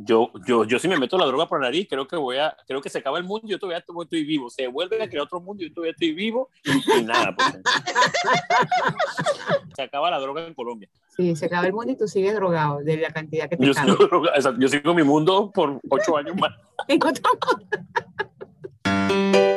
yo, 0.00 0.30
yo, 0.46 0.64
yo 0.64 0.78
si 0.78 0.86
me 0.86 0.96
meto 0.96 1.18
la 1.18 1.26
droga 1.26 1.48
por 1.48 1.60
la 1.60 1.66
nariz, 1.66 1.88
creo 1.90 2.06
que 2.06 2.14
voy 2.14 2.36
a, 2.36 2.56
creo 2.68 2.80
que 2.80 2.88
se 2.88 2.98
acaba 2.98 3.18
el 3.18 3.24
mundo 3.24 3.48
y 3.48 3.50
yo 3.50 3.58
todavía 3.58 3.78
estoy 3.78 4.24
vivo. 4.24 4.48
Se 4.48 4.68
vuelve 4.68 5.02
a 5.02 5.08
crear 5.08 5.24
otro 5.24 5.40
mundo 5.40 5.64
y 5.64 5.68
yo 5.68 5.74
todavía 5.74 5.90
estoy 5.90 6.12
vivo 6.12 6.50
y, 6.64 7.02
nada. 7.02 7.34
Pues. 7.34 7.54
se 9.76 9.82
acaba 9.82 10.10
la 10.10 10.20
droga 10.20 10.46
en 10.46 10.54
Colombia. 10.54 10.88
Sí, 11.08 11.34
se 11.34 11.46
acaba 11.46 11.66
el 11.66 11.72
mundo 11.72 11.92
y 11.92 11.96
tú 11.96 12.06
sigues 12.06 12.34
drogado 12.34 12.78
de 12.78 12.96
la 12.96 13.10
cantidad 13.10 13.48
que 13.48 13.56
te 13.56 13.66
yo 13.66 13.74
sigo, 13.74 13.96
yo 14.58 14.68
sigo 14.68 14.94
mi 14.94 15.02
mundo 15.02 15.50
por 15.52 15.80
ocho 15.90 16.16
años 16.16 16.36
más. 16.36 16.52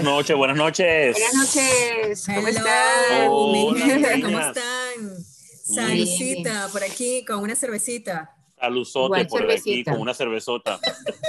Buenas 0.00 0.14
noches, 0.14 0.36
buenas 0.36 0.56
noches. 0.56 1.12
Buenas 1.12 1.34
noches. 1.34 2.26
¿Cómo 2.26 2.48
están? 2.48 4.22
¿Cómo 4.22 4.40
están? 4.40 5.24
Saludcita 5.62 6.68
por 6.72 6.82
aquí 6.82 7.22
con 7.26 7.40
una 7.40 7.54
cervecita. 7.54 8.34
Saludzote 8.58 9.26
por 9.26 9.50
aquí 9.50 9.84
con 9.84 10.00
una 10.00 10.14
cervezota. 10.14 10.80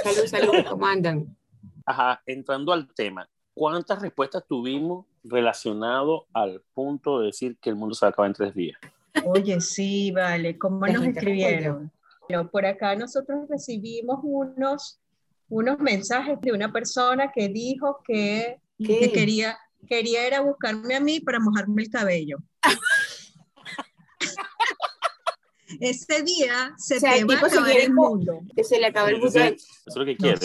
Salud, 0.02 0.26
salud, 0.26 0.64
¿cómo 0.66 0.86
andan? 0.86 1.36
Ajá, 1.84 2.22
entrando 2.24 2.72
al 2.72 2.88
tema, 2.94 3.28
¿cuántas 3.52 4.00
respuestas 4.00 4.42
tuvimos 4.48 5.04
relacionado 5.22 6.24
al 6.32 6.62
punto 6.72 7.20
de 7.20 7.26
decir 7.26 7.58
que 7.60 7.68
el 7.68 7.76
mundo 7.76 7.94
se 7.94 8.06
va 8.06 8.08
a 8.08 8.12
acabar 8.12 8.30
en 8.30 8.34
tres 8.34 8.54
días? 8.54 8.78
Oye, 9.26 9.60
sí, 9.60 10.12
vale, 10.12 10.56
¿cómo 10.56 10.86
nos 10.86 11.04
escribieron? 11.04 11.92
por 12.50 12.64
acá 12.64 12.96
nosotros 12.96 13.46
recibimos 13.50 14.20
unos 14.22 14.98
unos 15.52 15.78
mensajes 15.80 16.40
de 16.40 16.50
una 16.50 16.72
persona 16.72 17.30
que 17.30 17.48
dijo 17.48 18.00
que, 18.06 18.58
quería, 18.78 19.58
quería 19.88 20.26
ir 20.26 20.34
a 20.34 20.40
buscarme 20.40 20.94
a 20.94 21.00
mí 21.00 21.20
para 21.20 21.40
mojarme 21.40 21.82
el 21.82 21.90
cabello. 21.90 22.38
Ese 25.80 26.22
día 26.22 26.74
se 26.76 27.00
te 27.00 27.24
va 27.24 27.34
a 27.34 27.46
acabar 27.46 27.70
el 27.70 27.92
mundo. 27.92 28.40
Se 28.62 28.78
le 28.78 28.86
acaba 28.86 29.08
el 29.08 29.18
mundo. 29.18 29.38
Eso 29.38 29.66
es 29.86 29.96
lo 29.96 30.04
que 30.04 30.16
quiere. 30.16 30.36
a 30.36 30.40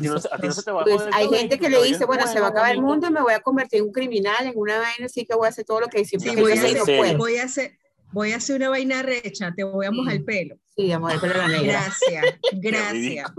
ti 0.00 0.08
no, 0.08 0.18
se 0.18 0.62
te 0.62 0.70
va 0.70 0.80
a 0.80 0.84
pues 0.84 1.02
Hay 1.12 1.28
gente 1.28 1.58
que 1.58 1.68
le 1.68 1.82
dice, 1.82 2.04
bueno, 2.06 2.26
se 2.26 2.40
va 2.40 2.46
a 2.46 2.50
acabar 2.50 2.72
el 2.72 2.80
mundo 2.80 3.06
y 3.08 3.10
me 3.10 3.20
voy 3.20 3.34
a 3.34 3.40
convertir 3.40 3.80
en 3.80 3.86
un 3.86 3.92
criminal, 3.92 4.46
en 4.46 4.54
una 4.56 4.78
vaina, 4.78 5.06
así 5.06 5.26
que 5.26 5.34
voy 5.34 5.46
a 5.46 5.50
hacer 5.50 5.64
todo 5.64 5.80
lo 5.80 5.88
que 5.88 6.04
siempre 6.04 6.30
sí, 6.30 6.40
voy, 6.40 6.52
a 6.52 6.54
hacer, 6.54 7.16
voy 7.16 7.36
a 7.36 7.44
hacer 7.44 7.78
voy 8.12 8.32
a 8.32 8.36
hacer 8.36 8.56
una 8.56 8.70
vaina 8.70 9.02
recha, 9.02 9.52
te 9.54 9.64
voy 9.64 9.86
a 9.86 9.90
mojar 9.90 10.14
el 10.14 10.24
pelo. 10.24 10.56
Sí, 10.74 10.90
a 10.90 10.98
mojar 10.98 11.16
el 11.16 11.20
pelo 11.20 11.34
la 11.34 11.48
negra. 11.48 11.82
Gracias, 11.82 12.24
gracias. 12.52 13.30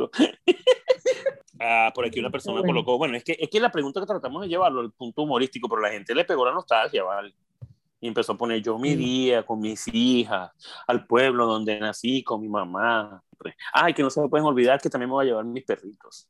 Ah, 1.60 1.92
por 1.94 2.06
aquí 2.06 2.20
una 2.20 2.30
persona 2.30 2.62
colocó, 2.62 2.98
bueno, 2.98 3.16
es 3.16 3.24
que, 3.24 3.38
es 3.40 3.50
que 3.50 3.60
la 3.60 3.72
pregunta 3.72 4.00
que 4.00 4.06
tratamos 4.06 4.42
de 4.42 4.48
llevarlo 4.48 4.82
al 4.82 4.92
punto 4.92 5.24
humorístico, 5.24 5.68
pero 5.68 5.82
la 5.82 5.90
gente 5.90 6.14
le 6.14 6.26
pegó 6.26 6.46
la 6.46 6.54
nostalgia, 6.54 7.04
¿vale? 7.04 7.34
Y 8.00 8.08
empezó 8.08 8.34
a 8.34 8.38
poner 8.38 8.62
yo 8.62 8.78
mi 8.78 8.96
día 8.96 9.44
con 9.44 9.60
mis 9.60 9.88
hijas, 9.92 10.52
al 10.86 11.08
pueblo 11.08 11.48
donde 11.48 11.80
nací, 11.80 12.24
con 12.24 12.42
mi 12.42 12.48
mamá. 12.48 13.24
Ay, 13.74 13.94
que 13.94 14.04
no 14.04 14.10
se 14.10 14.22
me 14.22 14.30
pueden 14.30 14.46
olvidar 14.46 14.80
que 14.80 14.90
también 14.90 15.10
me 15.10 15.14
voy 15.14 15.26
a 15.26 15.30
llevar 15.30 15.46
mis 15.46 15.64
perritos. 15.64 16.28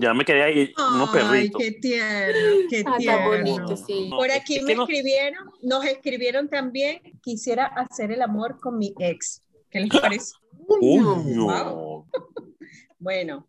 Ya 0.00 0.14
me 0.14 0.24
quedé 0.24 0.42
ahí, 0.42 0.74
unos 0.94 1.10
perritos. 1.10 1.60
Ay, 1.60 1.72
qué 1.72 1.78
tierno, 1.80 2.68
qué 2.68 2.84
ah, 2.86 2.96
tierno. 2.98 3.28
bonito, 3.28 3.76
sí. 3.76 4.10
Por 4.10 4.30
aquí 4.30 4.60
me 4.60 4.72
escribieron, 4.72 5.50
nos 5.62 5.84
escribieron 5.84 6.48
también, 6.48 7.00
quisiera 7.22 7.66
hacer 7.66 8.10
el 8.10 8.22
amor 8.22 8.58
con 8.58 8.78
mi 8.78 8.94
ex. 8.98 9.42
¿Qué 9.70 9.80
les 9.80 10.00
parece? 10.00 10.32
Uy, 10.80 10.98
no. 11.34 11.91
Bueno, 13.02 13.48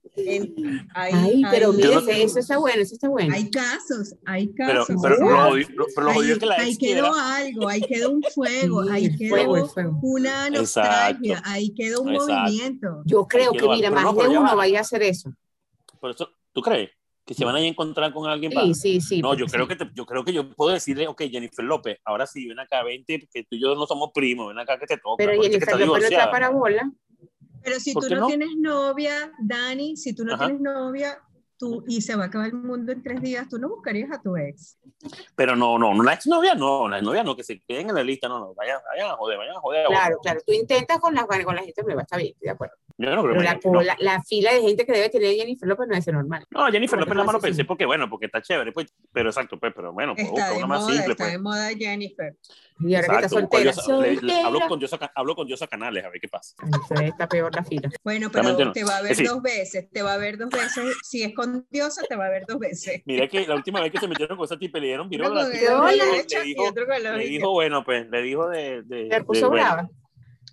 Ay, 0.95 1.43
pero 1.51 1.73
mire, 1.73 2.23
eso 2.23 2.39
está 2.39 2.57
bueno, 2.57 2.81
eso 2.81 2.95
está 2.95 3.07
bueno. 3.07 3.35
Hay 3.35 3.51
casos, 3.51 4.15
hay 4.25 4.51
casos. 4.53 4.95
Pero, 5.01 5.15
pero, 5.15 5.27
lo, 5.27 6.11
ahí, 6.11 6.31
es 6.31 6.39
que 6.39 6.45
la 6.47 6.55
ahí 6.55 6.75
quedó 6.75 7.13
algo, 7.13 7.67
ahí 7.67 7.81
quedó 7.81 8.09
un 8.09 8.23
fuego, 8.23 8.81
ahí 8.89 9.15
quedó 9.15 9.69
una 10.01 10.49
nostalgia, 10.49 11.39
ahí 11.45 11.71
quedó 11.75 12.01
un 12.01 12.13
movimiento. 12.13 13.03
Yo 13.05 13.27
creo 13.27 13.51
que, 13.51 13.67
mira, 13.67 13.91
más 13.91 14.15
de 14.15 14.27
uno 14.27 14.55
vaya 14.55 14.79
a 14.79 14.81
hacer 14.81 15.03
eso. 15.03 15.31
Por 15.99 16.11
eso, 16.11 16.29
¿tú 16.51 16.61
crees? 16.61 16.89
que 17.25 17.33
se 17.33 17.45
van 17.45 17.55
a 17.55 17.61
encontrar 17.61 18.11
con 18.11 18.29
alguien 18.29 18.51
sí, 18.51 18.73
Sí, 18.73 19.01
sí. 19.01 19.21
No, 19.21 19.33
yo 19.33 19.45
creo, 19.45 19.67
que 19.67 19.77
yo 19.93 20.05
creo 20.05 20.25
que 20.25 20.33
yo 20.33 20.53
puedo 20.53 20.73
decirle, 20.73 21.07
ok, 21.07 21.21
Jennifer 21.31 21.63
López, 21.63 21.99
ahora 22.03 22.27
sí, 22.27 22.47
ven 22.47 22.59
acá, 22.59 22.83
vente, 22.83 23.17
porque 23.19 23.43
tú 23.43 23.55
y 23.55 23.61
yo 23.61 23.75
no 23.75 23.85
somos 23.85 24.11
primos, 24.13 24.49
ven 24.49 24.59
acá 24.59 24.77
que 24.77 24.85
te 24.85 24.97
toca. 24.97 25.23
Pero 25.23 25.41
Jennifer 25.41 25.79
López 25.79 25.87
no 25.87 25.95
está 25.95 26.29
para 26.29 26.49
bola. 26.49 26.91
Pero 27.63 27.79
si 27.79 27.93
tú 27.93 28.07
no, 28.09 28.27
tienes 28.27 28.49
novia, 28.57 29.31
Dani, 29.39 29.95
si 29.95 30.13
tú 30.13 30.25
no 30.25 30.37
tienes 30.37 30.59
novia, 30.59 31.17
tú, 31.57 31.83
y 31.87 32.01
se 32.01 32.15
va 32.15 32.23
a 32.23 32.27
acabar 32.27 32.47
el 32.47 32.55
mundo 32.55 32.91
en 32.91 33.01
tres 33.01 33.21
días, 33.21 33.47
tú 33.49 33.57
no 33.57 33.69
buscarías 33.69 34.11
a 34.11 34.21
tu 34.21 34.35
ex. 34.35 34.77
Pero 35.35 35.55
no, 35.55 35.77
no, 35.77 35.93
no 35.93 36.03
la 36.03 36.13
ex 36.13 36.27
novia, 36.27 36.55
no, 36.55 36.87
la 36.89 37.01
novia 37.01 37.23
no, 37.23 37.35
que 37.35 37.43
se 37.43 37.61
queden 37.61 37.89
en 37.89 37.95
la 37.95 38.03
lista, 38.03 38.27
no, 38.27 38.39
no, 38.39 38.53
vayan, 38.53 38.79
vayan 38.91 39.11
a 39.11 39.15
joder, 39.15 39.37
vayan 39.37 39.55
a 39.55 39.59
joder. 39.59 39.87
Claro, 39.87 40.17
claro, 40.21 40.41
tú 40.45 40.53
intentas 40.53 40.99
con 40.99 41.13
la, 41.13 41.25
con 41.25 41.55
la 41.55 41.63
gente 41.63 41.81
va 41.83 42.01
está 42.01 42.17
bien, 42.17 42.33
estoy 42.33 42.45
de 42.47 42.51
acuerdo. 42.51 42.75
Yo 42.97 43.15
no 43.15 43.23
creo 43.23 43.59
Pero 43.61 43.81
la, 43.81 43.95
la, 43.99 44.21
fila 44.21 44.53
de 44.53 44.61
gente 44.61 44.85
que 44.85 44.91
debe 44.91 45.09
tener 45.09 45.33
Jennifer 45.33 45.67
López 45.67 45.87
no 45.87 45.95
es 45.95 46.07
normal. 46.07 46.45
No, 46.51 46.67
Jennifer 46.67 46.99
López 46.99 47.15
nada 47.15 47.25
más 47.25 47.33
lo 47.33 47.41
pensé 47.41 47.65
porque, 47.65 47.85
bueno, 47.85 48.07
porque 48.07 48.27
está 48.27 48.39
chévere, 48.39 48.71
pues, 48.71 48.93
pero 49.11 49.29
exacto, 49.29 49.59
pues, 49.59 49.73
pero 49.75 49.91
bueno, 49.91 50.13
pues, 50.13 50.27
está 50.27 50.53
una 50.53 50.67
más 50.67 50.85
simple. 50.85 51.11
Está 51.13 51.23
pues. 51.23 51.31
de 51.31 51.39
moda 51.39 51.69
Jennifer. 51.69 52.35
Y 52.79 52.95
ahora 52.95 53.07
que 53.07 53.15
está 53.15 53.29
soltera. 53.29 53.73
hablo, 54.45 54.59
con 54.67 54.77
Diosa, 54.77 55.11
hablo 55.15 55.35
con 55.35 55.47
Diosa 55.47 55.65
Canales, 55.67 56.05
a 56.05 56.09
ver 56.09 56.21
qué 56.21 56.27
pasa. 56.27 56.55
está 57.03 57.27
peor 57.27 57.55
la 57.55 57.63
fila. 57.63 57.89
Bueno, 58.03 58.29
pero 58.31 58.71
te 58.71 58.83
va 58.83 58.97
a 58.97 59.01
ver 59.01 59.17
dos 59.23 59.41
veces, 59.41 59.89
te 59.89 60.03
va 60.03 60.13
a 60.13 60.17
ver 60.17 60.37
dos 60.37 60.49
veces. 60.49 60.95
Si 61.03 61.23
es 61.23 61.33
con 61.33 61.65
Diosa, 61.71 62.03
te 62.07 62.15
va 62.15 62.27
a 62.27 62.29
ver 62.29 62.45
dos 62.47 62.59
veces. 62.59 63.01
Mira 63.05 63.27
que 63.27 63.47
la 63.47 63.55
última 63.55 63.81
vez 63.81 63.91
que 63.91 63.99
se 63.99 64.07
metieron 64.07 64.37
con 64.37 64.45
esa 64.45 64.57
tipa 64.57 64.77
le 64.77 64.87
dieron 64.87 65.09
virola. 65.09 65.47
Le, 65.47 65.59
dijo, 65.59 65.87
le 67.01 67.27
dijo, 67.27 67.51
bueno, 67.51 67.83
pues, 67.83 68.07
le 68.07 68.21
dijo 68.21 68.47
de... 68.49 68.83
de, 68.83 69.05
le 69.05 69.23
puso 69.23 69.49
brava. 69.49 69.89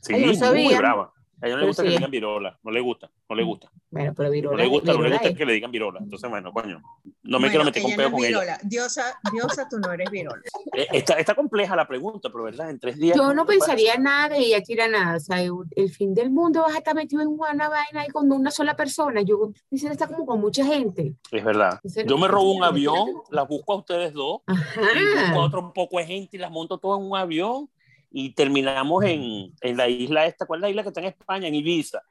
Sí, 0.01 0.15
muy 0.15 0.75
brava. 0.75 1.12
A 1.43 1.47
ella 1.47 1.56
no 1.56 1.62
le 1.62 1.67
gusta 1.69 1.83
que 1.83 1.89
le 1.89 1.97
digan 1.97 2.11
virola, 2.11 2.59
no 2.62 2.71
le 2.71 2.81
gusta, 2.81 3.11
no 3.28 3.34
le 3.34 3.43
gusta. 3.43 3.71
Bueno, 3.91 4.12
pero 4.15 4.31
virola. 4.31 4.56
No 4.56 4.62
le 4.62 4.69
gusta, 4.69 4.93
no 4.93 5.03
le 5.03 5.11
gusta 5.11 5.34
que 5.34 5.47
le 5.47 5.53
digan 5.55 5.71
virola. 5.71 6.01
Entonces, 6.01 6.28
bueno, 6.28 6.53
coño, 6.53 6.83
no 7.23 7.41
me 7.41 7.49
quiero 7.49 7.65
meter 7.65 7.83
con 7.83 7.97
peo 7.97 8.11
con 8.11 8.25
ella. 8.25 8.59
Diosa, 8.62 9.19
Diosa, 9.33 9.67
tú 9.69 9.78
no 9.78 9.93
eres 9.93 10.11
virola. 10.11 10.43
Eh, 10.77 10.87
está, 10.93 11.15
está 11.15 11.34
compleja 11.34 11.75
la 11.75 11.89
pregunta, 11.89 12.28
pero 12.31 12.45
verdad, 12.45 12.71
en 12.71 12.78
tres 12.78 12.99
días. 12.99 13.17
Yo 13.17 13.33
no 13.33 13.47
pensaría 13.47 13.97
nada 13.97 14.37
y 14.37 14.47
ella 14.47 14.62
tira 14.62 14.87
nada. 14.87 15.17
O 15.17 15.21
sea, 15.21 15.41
el 15.41 15.91
fin 15.91 16.15
del 16.15 16.31
mundo 16.31 16.62
vas 16.62 16.75
a 16.75 16.78
estar 16.78 16.95
metido 16.95 17.23
en 17.23 17.28
una 17.28 17.69
vaina 17.69 18.07
y 18.07 18.11
con 18.11 18.31
una 18.31 18.51
sola 18.51 18.77
persona. 18.77 19.22
Yo 19.22 19.53
quisiera 19.69 19.93
estar 19.93 20.09
como 20.09 20.27
con 20.27 20.41
mucha 20.41 20.65
gente. 20.65 21.15
Es 21.31 21.45
verdad. 21.45 21.81
Yo 22.07 22.19
me 22.19 22.28
robo 22.28 22.53
un 22.53 22.65
avión, 22.65 23.22
las 23.31 23.49
busco 23.49 23.72
a 23.72 23.77
ustedes 23.77 24.12
dos, 24.12 24.43
Ajá. 24.47 24.83
y 24.95 25.21
busco 25.21 25.41
a 25.41 25.45
otro 25.45 25.72
poco 25.72 25.99
de 25.99 26.07
gente 26.07 26.37
y 26.37 26.41
las 26.41 26.51
monto 26.51 26.78
todas 26.78 27.01
en 27.01 27.07
un 27.07 27.17
avión 27.17 27.69
y 28.10 28.34
terminamos 28.34 29.04
en, 29.04 29.53
en, 29.60 29.76
la 29.76 29.88
isla 29.88 30.26
esta, 30.26 30.47
¿cuál 30.47 30.59
es 30.59 30.62
la 30.62 30.71
isla 30.71 30.82
que 30.82 30.88
está 30.88 31.00
en 31.00 31.06
España? 31.06 31.48
En 31.48 31.54
Ibiza, 31.54 32.03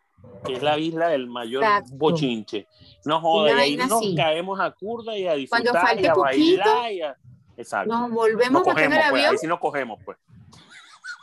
que 0.46 0.54
es 0.54 0.64
la 0.64 0.78
isla 0.78 1.10
del 1.10 1.28
mayor 1.28 1.64
bochinche. 1.92 2.68
No 3.06 3.20
joda, 3.20 3.52
y 3.52 3.60
ahí 3.60 3.78
nos 3.78 4.02
caemos 4.16 4.60
a 4.60 4.72
curda 4.72 5.18
y 5.18 5.28
a 5.28 5.34
disfrutar 5.34 6.00
y 6.00 6.06
a 6.06 6.14
bailar. 6.14 6.92
Y 6.92 7.02
a... 7.02 7.16
Exacto. 7.58 7.92
Nos 7.92 8.12
volvemos 8.12 8.52
nos 8.54 8.64
cogemos, 8.64 8.98
el 8.98 9.04
pues, 9.04 9.12
avión. 9.12 9.32
ahí 9.32 9.38
sí 9.38 9.48
nos 9.48 9.60
cogemos, 9.60 10.00
pues. 10.06 10.18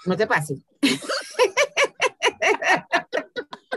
No 0.04 0.16
te 0.16 0.26
pases. 0.26 0.60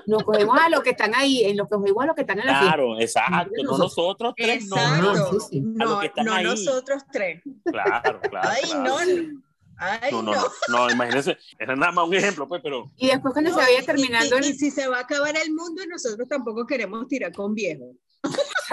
nos 0.05 0.23
cogemos 0.23 0.59
a 0.59 0.69
los 0.69 0.81
que 0.81 0.89
están 0.89 1.15
ahí, 1.15 1.45
en 1.45 1.55
los 1.55 1.67
que 1.67 1.75
cogemos 1.75 2.03
a 2.03 2.07
los 2.07 2.15
que 2.15 2.21
están 2.21 2.39
en 2.39 2.47
la 2.47 2.59
Claro, 2.59 2.99
exacto, 2.99 3.63
no 3.63 3.77
nosotros 3.77 4.33
tres, 4.35 4.65
exacto. 4.65 5.01
no, 5.01 5.13
no, 5.13 5.39
sí, 5.39 5.47
sí. 5.49 5.61
no, 5.61 6.01
no 6.23 6.41
nosotros 6.41 7.03
tres. 7.11 7.41
Claro, 7.63 8.19
claro. 8.19 8.49
Ay, 8.51 8.69
claro. 8.69 9.05
no. 9.05 9.48
Ay, 9.79 10.11
no, 10.11 10.21
no, 10.21 10.33
no, 10.33 10.49
no, 10.67 10.89
imagínense, 10.91 11.37
era 11.57 11.75
nada 11.75 11.91
más 11.91 12.07
un 12.07 12.13
ejemplo, 12.13 12.47
pues, 12.47 12.61
pero... 12.61 12.91
Y 12.97 13.07
después 13.07 13.33
cuando 13.33 13.51
se 13.51 13.57
vaya 13.57 13.81
terminando... 13.85 14.37
Y, 14.39 14.49
y, 14.49 14.53
si 14.53 14.71
se 14.71 14.87
va 14.87 14.97
a 14.97 15.01
acabar 15.01 15.35
el 15.37 15.53
mundo, 15.53 15.81
nosotros 15.87 16.27
tampoco 16.27 16.65
queremos 16.65 17.07
tirar 17.07 17.31
con 17.31 17.53
viejo. 17.55 17.95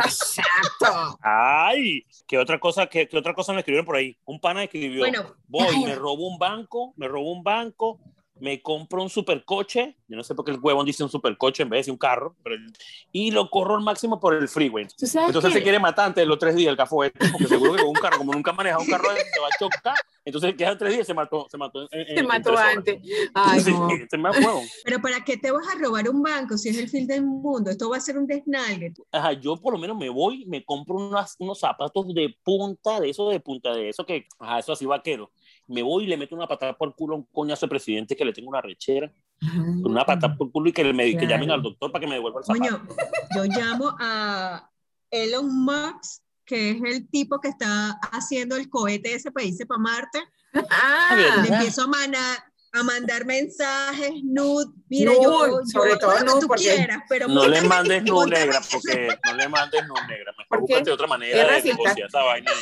Exacto. 0.04 1.18
Ay, 1.22 2.04
¿qué 2.26 2.38
otra 2.38 2.58
cosa, 2.58 2.86
qué, 2.86 3.08
qué, 3.08 3.16
otra 3.16 3.34
cosa 3.34 3.52
me 3.52 3.60
escribieron 3.60 3.86
por 3.86 3.96
ahí? 3.96 4.16
Un 4.24 4.40
pana 4.40 4.64
escribió, 4.64 5.00
bueno, 5.00 5.36
voy, 5.46 5.84
me 5.84 5.94
robo 5.94 6.26
un 6.28 6.38
banco, 6.38 6.92
me 6.96 7.08
robo 7.08 7.32
un 7.32 7.42
banco, 7.42 8.00
me 8.40 8.60
compro 8.60 9.02
un 9.02 9.08
supercoche, 9.08 9.96
yo 10.08 10.16
no 10.16 10.22
sé 10.22 10.34
por 10.34 10.44
qué 10.44 10.50
el 10.50 10.58
huevón 10.60 10.84
dice 10.84 11.02
un 11.02 11.10
supercoche 11.10 11.62
en 11.62 11.70
vez 11.70 11.76
de 11.76 11.80
decir 11.80 11.92
un 11.92 11.98
carro, 11.98 12.36
pero 12.42 12.56
y 13.12 13.30
lo 13.30 13.48
corro 13.48 13.76
al 13.76 13.82
máximo 13.82 14.20
por 14.20 14.34
el 14.34 14.48
freeway. 14.48 14.86
Entonces 15.00 15.52
se 15.52 15.62
quiere 15.62 15.78
matar 15.78 16.06
antes 16.06 16.22
de 16.22 16.26
los 16.26 16.38
tres 16.38 16.54
días 16.54 16.70
el 16.70 16.76
café, 16.76 17.12
porque 17.32 17.46
seguro 17.46 17.74
que 17.74 17.80
con 17.80 17.88
un 17.88 17.94
carro, 17.94 18.18
como 18.18 18.32
nunca 18.32 18.52
maneja 18.52 18.78
un 18.78 18.86
carro, 18.86 19.08
se 19.10 19.40
va 19.40 19.46
a 19.46 19.58
chocar. 19.58 19.96
Entonces 20.26 20.54
quedan 20.56 20.76
tres 20.76 20.92
días 20.92 21.06
se 21.06 21.14
mató, 21.14 21.46
se 21.48 21.56
mató. 21.56 21.88
En, 21.90 22.16
se 22.16 22.22
mató 22.22 22.58
antes. 22.58 23.00
Ay, 23.32 23.62
no. 23.68 23.88
este 23.90 24.18
me. 24.18 24.30
Pero 24.84 25.00
¿para 25.00 25.24
qué 25.24 25.36
te 25.36 25.50
vas 25.50 25.66
a 25.68 25.78
robar 25.78 26.08
un 26.10 26.22
banco 26.22 26.58
si 26.58 26.68
es 26.68 26.78
el 26.78 26.88
fin 26.88 27.06
del 27.06 27.24
mundo? 27.24 27.70
Esto 27.70 27.88
va 27.88 27.96
a 27.96 28.00
ser 28.00 28.18
un 28.18 28.26
desnalgue. 28.26 28.92
Ajá, 29.12 29.32
yo 29.32 29.56
por 29.56 29.72
lo 29.72 29.78
menos 29.78 29.96
me 29.96 30.10
voy, 30.10 30.44
me 30.46 30.64
compro 30.64 30.96
unas, 30.96 31.36
unos 31.38 31.60
zapatos 31.60 32.12
de 32.12 32.36
punta, 32.42 33.00
de 33.00 33.10
eso 33.10 33.30
de 33.30 33.40
punta, 33.40 33.72
de 33.72 33.88
eso 33.88 34.04
que, 34.04 34.26
ajá, 34.38 34.58
eso 34.58 34.72
así 34.72 34.84
vaquero 34.84 35.30
me 35.68 35.82
voy 35.82 36.04
y 36.04 36.06
le 36.06 36.16
meto 36.16 36.34
una 36.34 36.46
patada 36.46 36.76
por 36.76 36.94
culo 36.94 37.14
a 37.14 37.18
un 37.18 37.24
coñazo 37.24 37.66
de 37.66 37.70
presidente 37.70 38.16
que 38.16 38.24
le 38.24 38.32
tengo 38.32 38.48
una 38.48 38.60
rechera, 38.60 39.12
una 39.84 40.04
patada 40.04 40.36
por 40.36 40.50
culo 40.50 40.68
y 40.68 40.72
que, 40.72 40.84
me, 40.92 41.10
claro. 41.10 41.18
que 41.18 41.26
llamen 41.26 41.50
al 41.50 41.62
doctor 41.62 41.90
para 41.90 42.00
que 42.00 42.06
me 42.06 42.14
devuelva 42.14 42.40
el 42.40 42.46
zapato. 42.46 42.78
Coño, 42.78 42.96
yo 43.34 43.44
llamo 43.44 43.96
a 43.98 44.70
Elon 45.10 45.64
Musk 45.64 46.22
que 46.46 46.70
es 46.70 46.82
el 46.84 47.08
tipo 47.10 47.40
que 47.40 47.48
está 47.48 47.98
haciendo 48.12 48.56
el 48.56 48.70
cohete 48.70 49.10
de 49.10 49.16
ese 49.16 49.32
país 49.32 49.58
para 49.66 49.78
Marte. 49.78 50.22
Ah, 50.70 51.42
le 51.42 51.48
empiezo 51.54 51.82
a 51.82 51.86
mandar, 51.88 52.38
a 52.72 52.82
mandar 52.82 53.26
mensajes, 53.26 54.12
nude. 54.22 54.66
Mira, 54.88 55.12
yo, 55.12 55.60
sobre 55.66 55.96
todo 55.96 56.18
lo 56.20 56.34
que 56.34 56.40
tú 56.40 56.48
quieras, 56.48 57.02
pero 57.08 57.28
no 57.28 57.46
le 57.48 57.60
mandes 57.62 58.04
nude 58.04 58.28
negra, 58.28 58.60
porque 58.70 59.08
no 59.26 59.34
le 59.34 59.48
mandes 59.48 59.86
nude 59.86 60.06
negra. 60.06 60.32
Mejor 60.38 60.60
búscate 60.60 60.90
otra 60.92 61.06
manera 61.08 61.56
de 61.56 61.62
negociar 61.62 62.08
esa 62.08 62.22
vaina. 62.22 62.52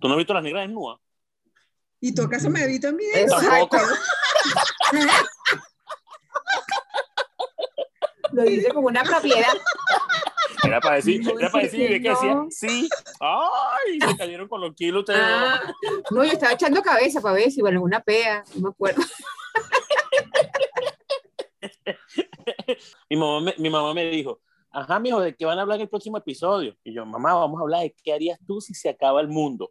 ¿Tú 0.00 0.08
no 0.08 0.14
has 0.14 0.18
visto 0.18 0.34
las 0.34 0.42
negras 0.42 0.66
desnudas? 0.66 0.98
¿Y 2.00 2.14
tú 2.14 2.22
acaso 2.22 2.48
me 2.48 2.62
has 2.62 2.68
visto 2.68 2.88
en 2.88 2.96
mi 2.96 3.04
Exacto. 3.14 3.76
Lo 8.32 8.42
dice 8.44 8.72
como 8.72 8.88
una 8.88 9.02
propiedad. 9.02 9.52
Era 10.64 10.80
para 10.80 10.96
decir, 10.96 11.22
era 11.38 11.50
para 11.50 11.64
decir, 11.64 11.88
que 12.02 12.10
decía, 12.10 12.44
sí, 12.50 12.86
ay, 13.18 13.98
se 13.98 14.16
cayeron 14.16 14.46
con 14.46 14.60
los 14.60 14.74
kilos 14.74 15.00
ustedes. 15.00 15.20
Ah, 15.22 15.72
no, 16.10 16.22
yo 16.22 16.32
estaba 16.32 16.52
echando 16.52 16.82
cabeza 16.82 17.22
para 17.22 17.36
ver 17.36 17.50
si, 17.50 17.62
bueno, 17.62 17.80
una 17.82 18.00
pea, 18.00 18.44
no 18.54 18.60
me 18.60 18.68
acuerdo. 18.68 19.00
mi, 23.08 23.16
mamá 23.16 23.40
me, 23.40 23.54
mi 23.56 23.70
mamá 23.70 23.94
me 23.94 24.10
dijo, 24.10 24.40
ajá, 24.70 25.00
mijo, 25.00 25.20
¿de 25.20 25.34
qué 25.34 25.46
van 25.46 25.58
a 25.58 25.62
hablar 25.62 25.76
en 25.76 25.82
el 25.82 25.88
próximo 25.88 26.18
episodio? 26.18 26.76
Y 26.84 26.92
yo, 26.92 27.06
mamá, 27.06 27.32
vamos 27.34 27.58
a 27.58 27.62
hablar 27.62 27.80
de 27.82 27.94
qué 28.04 28.12
harías 28.12 28.38
tú 28.46 28.60
si 28.60 28.74
se 28.74 28.90
acaba 28.90 29.22
el 29.22 29.28
mundo. 29.28 29.70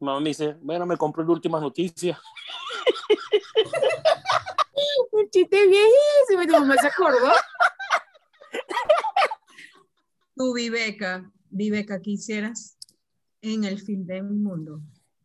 Mi 0.00 0.06
mamá 0.06 0.20
me 0.20 0.30
dice, 0.30 0.56
bueno, 0.62 0.86
me 0.86 0.96
compro 0.96 1.22
las 1.22 1.30
últimas 1.30 1.60
noticias. 1.60 2.18
Un 5.12 5.30
chiste 5.30 5.66
viejísimo, 5.66 6.46
tu 6.46 6.52
mamá 6.52 6.76
se 6.80 6.88
acordó. 6.88 7.32
Tú, 10.36 10.54
Viveca, 10.54 11.30
Viveca, 11.50 12.00
quisieras 12.00 12.78
en 13.42 13.64
el 13.64 13.80
fin 13.80 14.06
del 14.06 14.24
mundo. 14.24 14.80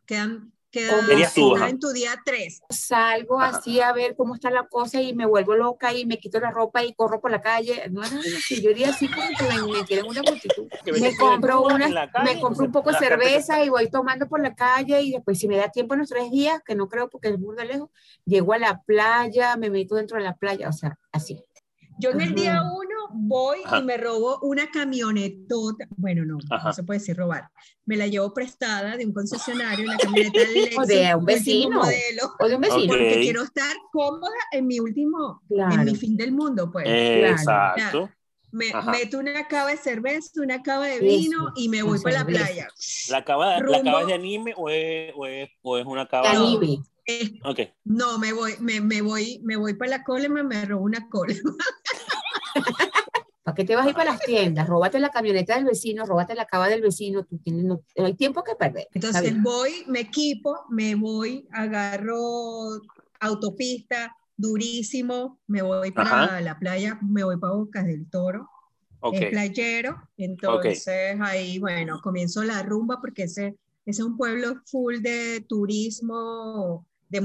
Quedan, 0.06 0.52
quedan 0.70 1.68
en 1.68 1.78
tu 1.78 1.90
día 1.90 2.20
3. 2.24 2.62
Salgo 2.70 3.40
así 3.40 3.80
a 3.80 3.92
ver 3.92 4.16
cómo 4.16 4.34
está 4.34 4.50
la 4.50 4.66
cosa 4.66 5.00
y 5.00 5.14
me 5.14 5.26
vuelvo 5.26 5.54
loca 5.54 5.92
y 5.92 6.06
me 6.06 6.18
quito 6.18 6.40
la 6.40 6.50
ropa 6.50 6.84
y 6.84 6.94
corro 6.94 7.20
por 7.20 7.30
la 7.30 7.40
calle. 7.40 7.88
No 7.90 8.02
yo 8.02 8.70
iría 8.70 8.90
así 8.90 9.08
como 9.08 9.28
que 9.28 9.44
me, 9.44 9.84
quieren 9.84 10.06
una 10.06 10.22
multitud. 10.22 10.68
Me 11.00 11.16
compro, 11.16 11.62
una, 11.62 11.88
me 12.24 12.40
compro 12.40 12.66
un 12.66 12.72
poco 12.72 12.90
de 12.90 12.98
cerveza 12.98 13.62
y 13.62 13.68
voy 13.68 13.88
tomando 13.90 14.28
por 14.28 14.40
la 14.40 14.54
calle 14.54 15.02
y 15.02 15.12
después 15.12 15.38
si 15.38 15.46
me 15.46 15.56
da 15.56 15.70
tiempo 15.70 15.94
en 15.94 16.00
los 16.00 16.08
tres 16.08 16.30
días, 16.30 16.60
que 16.64 16.74
no 16.74 16.88
creo 16.88 17.08
porque 17.08 17.28
es 17.28 17.38
muy 17.38 17.54
lejos, 17.56 17.90
llego 18.24 18.52
a 18.52 18.58
la 18.58 18.82
playa, 18.82 19.56
me 19.56 19.70
meto 19.70 19.96
dentro 19.96 20.16
de 20.16 20.24
la 20.24 20.36
playa, 20.36 20.68
o 20.68 20.72
sea, 20.72 20.98
así. 21.12 21.44
Yo 21.98 22.10
en 22.10 22.20
el 22.20 22.34
día 22.34 22.62
uno 22.62 23.08
voy 23.12 23.58
y 23.78 23.82
me 23.82 23.96
robo 23.96 24.38
una 24.42 24.70
camionetota, 24.70 25.86
bueno, 25.96 26.24
no, 26.24 26.38
no 26.48 26.72
se 26.72 26.82
puede 26.82 27.00
decir 27.00 27.16
robar, 27.16 27.48
me 27.86 27.96
la 27.96 28.06
llevo 28.06 28.32
prestada 28.32 28.96
de 28.96 29.04
un 29.04 29.12
concesionario, 29.12 29.86
una 29.86 29.96
camioneta 29.98 30.38
Lexus, 30.38 30.78
o 30.78 30.86
de 30.86 31.14
un 31.14 31.24
vecino, 31.24 31.78
modelo, 31.78 32.34
o 32.38 32.48
de 32.48 32.54
un 32.54 32.60
vecino, 32.60 32.86
porque 32.88 33.20
quiero 33.20 33.42
estar 33.42 33.76
cómoda 33.92 34.36
en 34.52 34.66
mi 34.66 34.78
último, 34.78 35.42
en 35.50 35.84
mi 35.84 35.96
fin 35.96 36.16
del 36.16 36.32
mundo, 36.32 36.70
pues. 36.70 36.86
Exacto. 36.86 38.10
me 38.50 38.66
meto 38.90 39.18
una 39.18 39.46
cava 39.48 39.70
de 39.70 39.76
cerveza, 39.76 40.40
una 40.42 40.62
cava 40.62 40.86
de 40.86 41.00
vino 41.00 41.52
y 41.56 41.68
me 41.68 41.82
voy 41.82 41.98
para 42.00 42.20
la 42.20 42.26
playa. 42.26 42.68
¿La 43.10 43.24
cava, 43.24 43.60
¿La 43.60 43.82
cava 43.82 44.02
es 44.02 44.06
de 44.06 44.14
anime 44.14 44.54
o 44.56 44.70
es, 44.70 45.12
o 45.16 45.26
es, 45.26 45.50
o 45.62 45.78
es 45.78 45.86
una 45.86 46.06
cava? 46.06 46.30
De 46.30 46.36
anime. 46.36 46.82
Okay. 47.44 47.72
No, 47.84 48.18
me 48.18 48.32
voy, 48.32 48.54
me, 48.60 48.80
me, 48.80 49.02
voy, 49.02 49.40
me 49.42 49.56
voy 49.56 49.74
para 49.74 49.90
la 49.90 50.04
colema, 50.04 50.42
me 50.42 50.64
robo 50.64 50.84
una 50.84 51.08
colema. 51.08 51.54
¿Para 53.42 53.54
qué 53.54 53.64
te 53.64 53.74
vas 53.74 53.86
a 53.86 53.88
ir 53.88 53.94
para 53.94 54.12
las 54.12 54.20
tiendas? 54.20 54.68
Róbate 54.68 54.98
la 54.98 55.08
camioneta 55.08 55.54
del 55.54 55.64
vecino, 55.64 56.04
róbate 56.04 56.34
la 56.34 56.44
cava 56.44 56.68
del 56.68 56.82
vecino, 56.82 57.24
tú 57.24 57.38
tienes, 57.38 57.64
no, 57.64 57.80
hay 57.96 58.14
tiempo 58.14 58.44
que 58.44 58.54
perder. 58.54 58.88
Entonces 58.92 59.42
voy, 59.42 59.84
me 59.86 60.00
equipo, 60.00 60.66
me 60.68 60.94
voy, 60.94 61.48
agarro 61.50 62.82
autopista, 63.20 64.14
durísimo, 64.36 65.40
me 65.46 65.62
voy 65.62 65.92
para 65.92 66.40
la 66.42 66.58
playa, 66.58 66.98
me 67.02 67.24
voy 67.24 67.38
para 67.38 67.54
Bocas 67.54 67.86
del 67.86 68.08
Toro, 68.10 68.48
okay. 69.00 69.30
playero, 69.30 70.08
entonces 70.16 70.86
ahí, 71.20 71.58
bueno, 71.58 72.00
comienzo 72.02 72.44
la 72.44 72.62
rumba 72.62 73.00
porque 73.00 73.24
ese, 73.24 73.56
ese 73.86 74.00
es 74.02 74.06
un 74.06 74.16
pueblo 74.16 74.60
full 74.66 74.98
de 75.00 75.44
turismo, 75.48 76.86
de, 77.08 77.20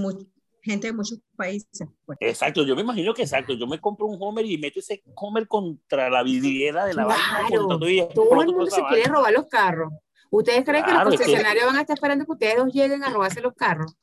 gente 0.61 0.87
de 0.87 0.93
muchos 0.93 1.19
países. 1.35 1.87
Pues. 2.05 2.17
Exacto, 2.21 2.63
yo 2.63 2.75
me 2.75 2.81
imagino 2.81 3.13
que 3.13 3.23
exacto. 3.23 3.53
Yo 3.53 3.67
me 3.67 3.79
compro 3.79 4.07
un 4.07 4.17
Homer 4.19 4.45
y 4.45 4.57
meto 4.57 4.79
ese 4.79 5.03
Homer 5.15 5.47
contra 5.47 6.09
la 6.09 6.23
vidriera 6.23 6.85
de 6.85 6.93
la 6.93 7.05
claro, 7.05 7.67
Todo, 7.67 7.79
todo 8.13 8.41
el 8.41 8.47
mundo 8.47 8.67
se 8.67 8.83
quiere 8.85 9.03
robar 9.05 9.33
los 9.33 9.47
carros. 9.47 9.91
¿Ustedes 10.29 10.65
creen 10.65 10.83
que 10.83 10.91
los 10.91 11.03
concesionarios 11.03 11.65
van 11.65 11.75
a 11.75 11.81
estar 11.81 11.93
esperando 11.93 12.25
que 12.25 12.31
ustedes 12.31 12.57
dos 12.57 12.73
lleguen 12.73 13.03
a 13.03 13.09
robarse 13.09 13.39
los 13.39 13.53
carros? 13.53 13.95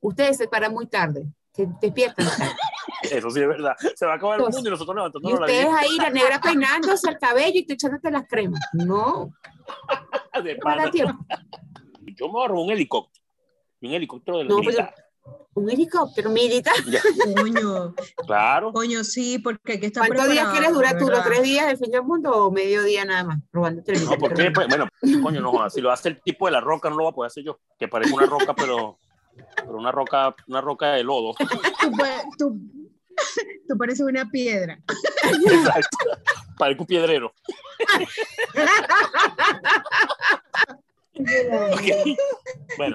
Ustedes 0.00 0.36
se 0.36 0.46
paran 0.46 0.72
muy 0.72 0.86
tarde, 0.86 1.26
se 1.52 1.66
despiertan 1.80 2.26
Eso 3.02 3.30
sí 3.30 3.40
es 3.40 3.48
verdad. 3.48 3.74
Se 3.96 4.06
va 4.06 4.12
a 4.12 4.16
acabar 4.16 4.38
el 4.38 4.46
mundo 4.46 4.68
y 4.68 4.70
nosotros 4.70 4.94
levantándonos 4.94 5.40
y 5.40 5.42
ustedes 5.42 5.66
ahí, 5.74 5.96
la 5.96 6.10
negra 6.10 6.40
peinándose 6.40 7.10
el 7.10 7.18
cabello 7.18 7.58
y 7.58 7.66
tú 7.66 7.74
echándote 7.74 8.10
las 8.10 8.26
cremas. 8.28 8.60
No. 8.72 9.32
De 10.42 10.58
Yo 12.14 12.28
me 12.28 12.38
agarro 12.38 12.60
un 12.60 12.70
helicóptero. 12.70 13.24
Un 13.80 13.90
helicóptero 13.90 14.38
de 14.38 14.44
la 14.44 14.50
no, 14.50 14.60
un 15.54 15.70
helicóptero 15.70 16.30
militar. 16.30 16.74
Coño. 17.36 17.94
Claro. 18.26 18.72
Coño, 18.72 19.04
sí, 19.04 19.38
porque 19.38 19.72
hay 19.72 19.80
que 19.80 19.86
estar 19.86 20.06
¿Cuántos 20.06 20.30
días 20.30 20.48
quieres 20.48 20.72
durar 20.72 20.98
tú? 20.98 21.08
¿Los 21.08 21.24
tres 21.24 21.42
días 21.42 21.66
del 21.66 21.78
fin 21.78 21.90
del 21.90 22.02
mundo 22.02 22.30
o 22.30 22.50
medio 22.50 22.82
día 22.82 23.04
nada 23.04 23.24
más? 23.24 23.38
Robándote 23.52 23.92
el 23.92 24.04
No, 24.04 24.16
porque, 24.18 24.50
pues, 24.50 24.68
bueno, 24.68 24.88
coño, 25.22 25.40
no, 25.40 25.70
si 25.70 25.80
lo 25.80 25.90
hace 25.90 26.10
el 26.10 26.22
tipo 26.22 26.46
de 26.46 26.52
la 26.52 26.60
roca, 26.60 26.88
no 26.88 26.96
lo 26.96 27.04
va 27.04 27.10
a 27.10 27.14
poder 27.14 27.28
hacer 27.28 27.44
yo. 27.44 27.58
Que 27.78 27.88
parece 27.88 28.14
una 28.14 28.26
roca, 28.26 28.54
pero, 28.54 28.98
pero 29.56 29.76
una 29.76 29.92
roca, 29.92 30.34
una 30.48 30.60
roca 30.60 30.92
de 30.92 31.04
lodo. 31.04 31.34
Tú, 31.38 31.46
tú, 32.38 32.60
tú 33.68 33.78
pareces 33.78 34.06
una 34.06 34.28
piedra. 34.30 34.78
Exacto. 35.44 35.98
Parece 36.58 36.80
un 36.80 36.86
piedrero. 36.86 37.34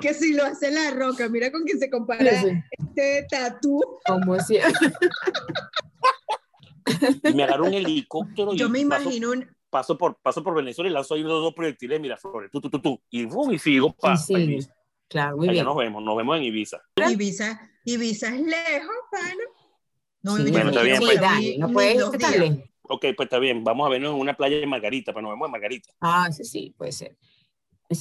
Que 0.02 0.14
si 0.14 0.34
lo 0.34 0.44
hace 0.44 0.72
la 0.72 0.92
roca, 0.92 1.30
mira 1.30 1.52
con 1.52 1.64
quién 1.64 1.80
se 1.80 1.90
compara 1.90 2.30
este 2.72 3.28
tatú. 3.30 3.82
Como 4.06 4.40
si. 4.40 4.58
y 7.24 7.34
me 7.34 7.44
agarro 7.44 7.66
un 7.66 7.74
helicóptero. 7.74 8.54
Yo 8.54 8.70
me 8.70 8.80
imagino 8.80 9.32
un. 9.32 9.48
Paso 9.70 9.98
por, 9.98 10.16
paso 10.22 10.42
por 10.42 10.56
Venezuela 10.56 10.90
y 10.90 10.94
lanzo 10.94 11.16
ahí 11.16 11.24
los 11.24 11.42
dos 11.42 11.54
proyectiles, 11.54 12.00
mira, 12.00 12.16
Flores, 12.16 12.50
tú, 12.50 12.62
tú, 12.62 12.70
tú, 12.70 12.80
tú, 12.80 13.02
y, 13.10 13.26
boom, 13.26 13.52
y 13.52 13.60
sigo 13.60 13.94
para 13.94 14.18
Ibiza. 14.30 14.74
Claro, 15.10 15.36
muy 15.36 15.50
Allá 15.50 15.66
nos 15.66 15.76
vemos, 15.76 16.02
nos 16.02 16.16
vemos 16.16 16.38
en 16.38 16.44
Ibiza. 16.44 16.82
Ibiza, 16.96 17.60
Ibiza 17.84 18.28
es 18.28 18.42
lejos, 18.42 18.96
pana. 19.12 19.44
No, 20.22 20.38
sí, 20.38 20.50
bueno, 20.52 20.70
está 20.70 20.82
bien. 20.84 21.00
Pues, 21.00 21.58
no 21.60 21.72
puede 21.74 21.96
ir 21.96 22.04
tan 22.18 22.40
lejos. 22.40 22.60
Ok, 22.84 23.06
pues 23.18 23.26
está 23.26 23.40
bien, 23.40 23.66
vamos 23.66 23.86
a 23.86 23.90
vernos 23.90 24.14
en 24.14 24.22
una 24.22 24.36
playa 24.36 24.58
de 24.58 24.66
Margarita, 24.66 25.12
pues 25.12 25.22
nos 25.22 25.34
vemos 25.34 25.48
en 25.48 25.52
Margarita. 25.52 25.90
Ah, 26.00 26.32
sí, 26.32 26.46
sí, 26.46 26.74
puede 26.78 26.94
ser. 26.94 27.18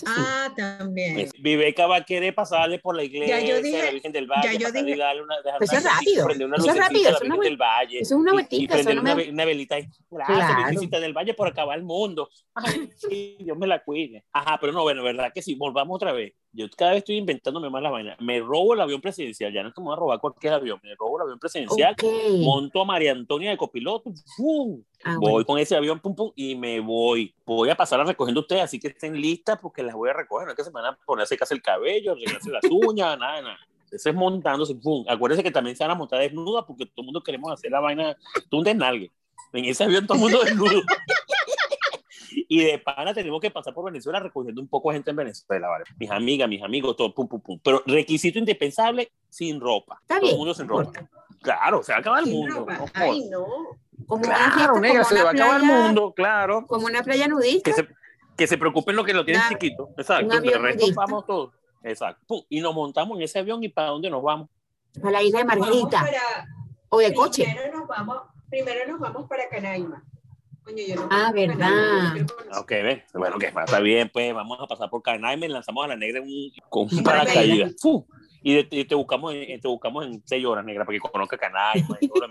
Ah, 0.04 0.52
también. 0.56 1.30
Viveca 1.38 1.86
va 1.86 1.96
a 1.96 2.04
querer 2.04 2.34
pasarle 2.34 2.80
por 2.80 2.96
la 2.96 3.04
iglesia, 3.04 3.38
ya 3.38 3.46
yo 3.46 3.62
dije, 3.62 3.84
la 3.84 3.90
Virgen 3.92 4.12
del 4.12 4.26
Valle, 4.26 4.52
ya 4.52 4.58
yo 4.58 4.72
dije, 4.72 4.96
darle 4.96 5.22
una, 5.22 5.36
pues 5.58 5.72
eso 5.72 5.78
es 5.78 5.84
rápido, 5.84 6.26
una 6.26 6.56
eso 6.56 6.70
es 6.70 6.76
rápido, 6.76 7.10
eso, 7.10 7.24
una, 7.24 7.36
del 7.36 7.56
Valle, 7.56 8.00
eso 8.00 8.14
es 8.14 8.20
una 8.20 8.32
vueltita, 8.32 8.56
y, 8.56 8.64
y 8.64 8.68
prender 8.68 8.98
una, 8.98 9.14
una, 9.14 9.44
velita 9.44 9.76
ahí, 9.76 9.88
gracias, 10.10 10.38
claro. 10.38 10.56
Virgencita 10.56 10.98
del 10.98 11.12
Valle 11.12 11.34
por 11.34 11.46
acabar 11.46 11.78
el 11.78 11.84
mundo, 11.84 12.28
ay, 12.54 12.90
sí, 12.96 13.36
Dios 13.38 13.56
me 13.56 13.68
la 13.68 13.84
cuide, 13.84 14.24
ajá, 14.32 14.58
pero 14.60 14.72
no, 14.72 14.82
bueno, 14.82 15.04
verdad 15.04 15.30
que 15.32 15.40
sí, 15.40 15.54
volvamos 15.54 15.94
otra 15.94 16.12
vez, 16.12 16.32
yo 16.56 16.66
cada 16.76 16.92
vez 16.92 16.98
estoy 16.98 17.16
inventándome 17.16 17.68
más 17.68 17.82
la 17.82 17.90
vaina, 17.90 18.16
me 18.20 18.40
robo 18.40 18.74
el 18.74 18.80
avión 18.80 19.00
presidencial, 19.00 19.52
ya 19.52 19.62
no 19.62 19.68
es 19.68 19.74
como 19.74 19.92
a 19.92 19.96
robar 19.96 20.18
cualquier 20.20 20.54
avión, 20.54 20.80
me 20.82 20.94
robo 20.94 21.18
el 21.18 21.22
avión 21.22 21.38
presidencial, 21.38 21.92
okay. 21.92 22.42
monto 22.42 22.80
a 22.80 22.84
María 22.84 23.12
Antonia 23.12 23.50
de 23.50 23.56
copiloto. 23.56 24.10
Ah, 25.04 25.16
voy 25.20 25.30
bueno. 25.32 25.46
con 25.46 25.58
ese 25.58 25.76
avión, 25.76 26.00
pum, 26.00 26.14
pum, 26.14 26.32
y 26.34 26.56
me 26.56 26.80
voy. 26.80 27.34
Voy 27.44 27.68
a 27.70 27.76
pasar 27.76 28.00
a 28.00 28.04
recogiendo 28.04 28.40
ustedes, 28.40 28.62
así 28.62 28.80
que 28.80 28.88
estén 28.88 29.20
listas 29.20 29.58
porque 29.60 29.82
las 29.82 29.94
voy 29.94 30.10
a 30.10 30.14
recoger. 30.14 30.46
No 30.46 30.52
es 30.52 30.56
que 30.56 30.64
se 30.64 30.70
van 30.70 30.86
a 30.86 30.98
ponerse 31.04 31.36
casi 31.36 31.54
el 31.54 31.62
cabello, 31.62 32.12
arreglarse 32.12 32.50
las 32.50 32.64
uñas, 32.70 33.18
nada, 33.18 33.42
nada. 33.42 33.58
Eso 33.90 34.08
es 34.08 34.14
montándose, 34.14 34.74
pum. 34.74 35.04
Acuérdense 35.08 35.42
que 35.42 35.50
también 35.50 35.76
se 35.76 35.84
van 35.84 35.92
a 35.92 35.94
montar 35.94 36.20
desnudas 36.20 36.64
porque 36.66 36.86
todo 36.86 37.02
el 37.02 37.04
mundo 37.06 37.22
queremos 37.22 37.52
hacer 37.52 37.70
la 37.70 37.80
vaina, 37.80 38.16
tú 38.50 38.58
un 38.58 38.64
desnalgue. 38.64 39.12
En 39.52 39.64
ese 39.64 39.84
avión 39.84 40.06
todo 40.06 40.16
el 40.16 40.22
mundo 40.22 40.42
desnudo. 40.42 40.82
y 42.48 42.64
de 42.64 42.78
pana 42.78 43.14
tenemos 43.14 43.40
que 43.40 43.50
pasar 43.50 43.72
por 43.72 43.84
Venezuela 43.86 44.20
recogiendo 44.20 44.60
un 44.60 44.68
poco 44.68 44.90
de 44.90 44.96
gente 44.96 45.10
en 45.10 45.16
Venezuela, 45.16 45.68
¿vale? 45.68 45.84
Mis 45.98 46.10
amigas, 46.10 46.48
mis 46.48 46.62
amigos, 46.62 46.96
todo, 46.96 47.14
pum, 47.14 47.26
pum, 47.28 47.40
pum. 47.40 47.60
Pero 47.62 47.82
requisito 47.86 48.38
indispensable, 48.38 49.12
sin 49.28 49.60
ropa. 49.60 49.98
Está 50.02 50.16
todo 50.16 50.22
bien, 50.22 50.32
el 50.34 50.38
mundo 50.38 50.54
sin 50.54 50.68
ropa. 50.68 50.92
Claro, 51.42 51.82
se 51.82 51.92
va 51.92 51.98
a 51.98 52.00
acabar 52.00 52.22
el 52.24 52.30
mundo. 52.30 52.66
No, 52.68 52.84
Ay, 52.94 53.28
no. 53.30 53.46
Como 54.06 54.22
claro, 54.22 54.74
una, 54.74 54.80
nega, 54.80 54.92
como 55.02 55.04
se 55.04 55.14
una 55.14 55.24
va 55.24 55.30
a 55.30 55.32
acabar 55.32 55.60
el 55.60 55.66
playa- 55.66 55.82
mundo, 55.82 56.12
claro. 56.14 56.66
Como 56.66 56.86
una 56.86 57.02
playa 57.02 57.28
nudista. 57.28 57.70
Que 57.70 57.72
se, 57.74 57.88
que 58.36 58.46
se 58.46 58.58
preocupen 58.58 58.94
lo 58.96 59.04
que 59.04 59.14
lo 59.14 59.24
tienen 59.24 59.42
chiquito. 59.48 59.88
Exacto. 59.96 60.40
De 60.40 60.58
resto 60.58 60.86
vamos 60.94 61.24
todos. 61.26 61.54
Exacto. 61.82 62.22
Pum, 62.26 62.42
y 62.48 62.60
nos 62.60 62.74
montamos 62.74 63.16
en 63.16 63.22
ese 63.22 63.38
avión 63.38 63.62
y 63.64 63.68
para 63.68 63.88
dónde 63.88 64.10
nos 64.10 64.22
vamos. 64.22 64.48
A 65.02 65.10
la 65.10 65.22
isla 65.22 65.38
de 65.40 65.44
Margarita. 65.46 66.00
Para- 66.00 66.46
O 66.88 66.98
de 66.98 67.12
coche. 67.14 67.44
Primero 67.44 67.78
nos 67.78 67.88
vamos, 67.88 68.18
primero 68.48 68.90
nos 68.92 69.00
vamos 69.00 69.28
para 69.28 69.48
Canaima. 69.48 70.04
Ah, 71.10 71.32
verdad. 71.32 72.26
Ok, 72.58 72.70
ven. 72.70 73.02
Bueno, 73.14 73.38
que 73.38 73.46
está 73.46 73.80
bien, 73.80 74.10
pues 74.12 74.34
vamos 74.34 74.58
a 74.60 74.66
pasar 74.66 74.90
por 74.90 75.02
Canal 75.02 75.42
y 75.42 75.48
lanzamos 75.48 75.84
a 75.84 75.88
la 75.88 75.96
negra 75.96 76.22
con 76.68 76.88
un 76.90 77.02
paracaídas 77.02 77.74
y, 78.48 78.84
te 78.84 78.94
buscamos 78.94 79.34
en, 79.34 79.60
te 79.60 79.66
buscamos 79.66 80.06
en 80.06 80.22
6 80.24 80.46
horas, 80.46 80.64
negra, 80.64 80.84
para 80.84 80.96
que 80.96 81.00
conozca 81.00 81.36
canal, 81.36 81.84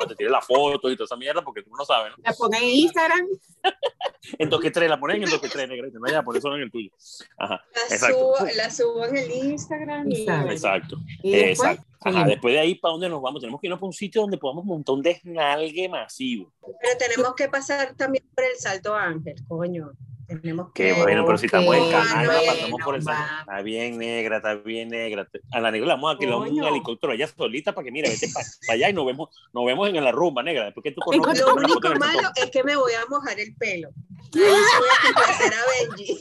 te 0.07 0.15
tire 0.15 0.29
la 0.29 0.41
foto 0.41 0.89
y 0.89 0.95
toda 0.95 1.03
esa 1.03 1.17
mierda, 1.17 1.41
porque 1.41 1.61
tú 1.61 1.71
no 1.77 1.83
sabes, 1.83 2.13
¿no? 2.15 2.23
La 2.23 2.31
pones 2.31 2.61
en 2.61 2.69
Instagram. 2.69 3.27
en 4.39 4.49
toque 4.49 4.71
3, 4.71 4.89
la 4.89 4.97
pones 4.97 5.17
en 5.17 5.29
toque 5.29 5.49
3, 5.49 5.67
negra, 5.67 5.89
no, 5.91 6.07
ya, 6.07 6.23
por 6.23 6.37
eso 6.37 6.55
en 6.55 6.61
el 6.61 6.71
tuyo. 6.71 6.89
Ajá, 7.37 7.61
la, 7.89 7.97
subo, 7.97 8.35
la 8.55 8.71
subo 8.71 9.05
en 9.05 9.17
el 9.17 9.31
Instagram 9.31 10.09
y... 10.09 10.21
Exacto, 10.21 10.97
exacto. 11.21 11.85
Ajá, 11.99 12.23
después 12.23 12.53
de 12.53 12.59
ahí, 12.61 12.75
¿para 12.75 12.93
dónde 12.93 13.09
nos 13.09 13.21
vamos? 13.21 13.41
Tenemos 13.41 13.59
que 13.59 13.67
irnos 13.67 13.79
para 13.79 13.87
un 13.87 13.93
sitio 13.93 14.21
donde 14.21 14.37
podamos 14.37 14.63
montar 14.63 14.95
un 14.95 15.01
desnalgue 15.01 15.89
masivo. 15.89 16.53
Pero 16.61 16.97
tenemos 16.97 17.35
que 17.35 17.49
pasar 17.49 17.93
también 17.95 18.23
por 18.33 18.45
el 18.45 18.55
Salto 18.57 18.95
Ángel, 18.95 19.35
coño. 19.49 19.91
Tenemos 20.27 20.71
que. 20.73 20.93
bueno, 20.93 21.25
pero 21.25 21.37
si 21.37 21.45
estamos 21.45 21.75
en 21.75 21.91
canal, 21.91 22.27
pasamos 22.47 22.81
por 22.83 22.95
el 22.95 23.01
Está 23.01 23.61
bien 23.63 23.97
negra, 23.97 24.37
está 24.37 24.55
bien 24.55 24.89
negra. 24.89 25.27
A 25.51 25.59
la 25.59 25.71
negra 25.71 25.87
la 25.89 25.95
vamos 25.95 26.15
a 26.15 26.19
que 26.19 26.27
un 26.27 26.63
helicóptero 26.63 27.13
allá 27.13 27.27
solita 27.27 27.73
para 27.73 27.85
que, 27.85 27.91
mira, 27.91 28.09
vete 28.09 28.29
para 28.33 28.45
allá 28.69 28.89
y 28.89 28.93
nos 28.93 29.05
vemos, 29.05 29.29
nos 29.53 29.65
vemos 29.65 29.89
en 29.89 30.03
la 30.03 30.11
rumba 30.11 30.41
negra. 30.41 30.65
Después 30.65 30.83
que 30.83 30.91
tú 30.91 31.01
Lo 31.11 31.53
único 31.53 31.89
malo 31.95 32.29
es 32.35 32.49
que 32.49 32.63
me 32.63 32.75
voy 32.75 32.93
a 32.93 33.05
mojar 33.07 33.39
el 33.39 33.55
pelo. 33.55 33.89
Ahí 34.33 34.41
voy 34.41 34.89
a 34.91 35.13
complacer 35.13 35.53
a 35.53 35.89
Benji. 35.89 36.19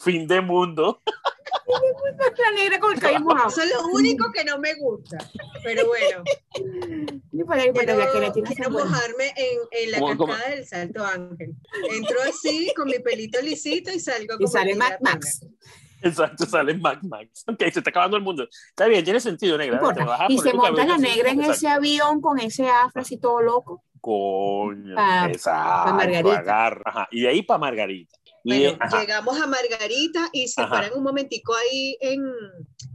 Fin 0.00 0.26
de 0.26 0.40
mundo. 0.40 1.00
La 2.38 2.50
negra 2.52 2.78
con 2.80 2.94
el 2.94 3.00
cabello 3.00 3.20
mojado. 3.20 3.48
Eso 3.48 3.62
es 3.62 3.72
lo 3.72 3.86
único 3.88 4.30
que 4.32 4.44
no 4.44 4.58
me 4.58 4.74
gusta. 4.74 5.18
Pero 5.62 5.86
bueno. 5.86 6.24
Quiero, 7.30 8.32
quiero 8.32 8.70
mojarme 8.70 9.32
en, 9.36 9.58
en 9.72 9.90
la 9.90 10.00
cascada 10.00 10.48
del 10.50 10.66
Salto 10.66 11.04
Ángel. 11.04 11.54
Entro 11.92 12.16
así 12.28 12.72
con 12.76 12.86
mi 12.86 12.98
pelito 12.98 13.40
lisito 13.40 13.90
y 13.92 14.00
salgo 14.00 14.36
Y 14.38 14.46
sale 14.46 14.74
Mac 14.74 14.98
Max. 15.00 15.46
Exacto, 16.02 16.46
sale 16.46 16.74
Mac 16.74 17.00
Max. 17.02 17.44
Ok, 17.46 17.58
se 17.58 17.80
está 17.80 17.90
acabando 17.90 18.16
el 18.16 18.22
mundo. 18.22 18.48
Está 18.68 18.86
bien, 18.86 19.04
tiene 19.04 19.20
sentido, 19.20 19.58
negra. 19.58 19.80
y 20.28 20.38
se 20.38 20.52
monta 20.52 20.84
la 20.84 20.98
negra 20.98 21.30
en 21.30 21.42
ese 21.42 21.68
avión 21.68 22.20
con 22.20 22.38
ese 22.38 22.68
afro 22.68 23.02
así 23.02 23.18
todo 23.18 23.40
loco. 23.40 23.84
Coño. 24.00 24.94
Para 24.94 25.92
Margarita. 25.92 26.38
Agarra. 26.38 26.82
Ajá. 26.86 27.08
Y 27.10 27.22
de 27.22 27.28
ahí 27.28 27.42
para 27.42 27.58
Margarita. 27.58 28.16
Bueno, 28.44 28.78
llegamos 28.98 29.40
a 29.40 29.46
Margarita 29.46 30.28
y 30.32 30.48
se 30.48 30.66
paran 30.66 30.92
un 30.94 31.02
momentico 31.02 31.54
ahí 31.54 31.96
en, 32.00 32.22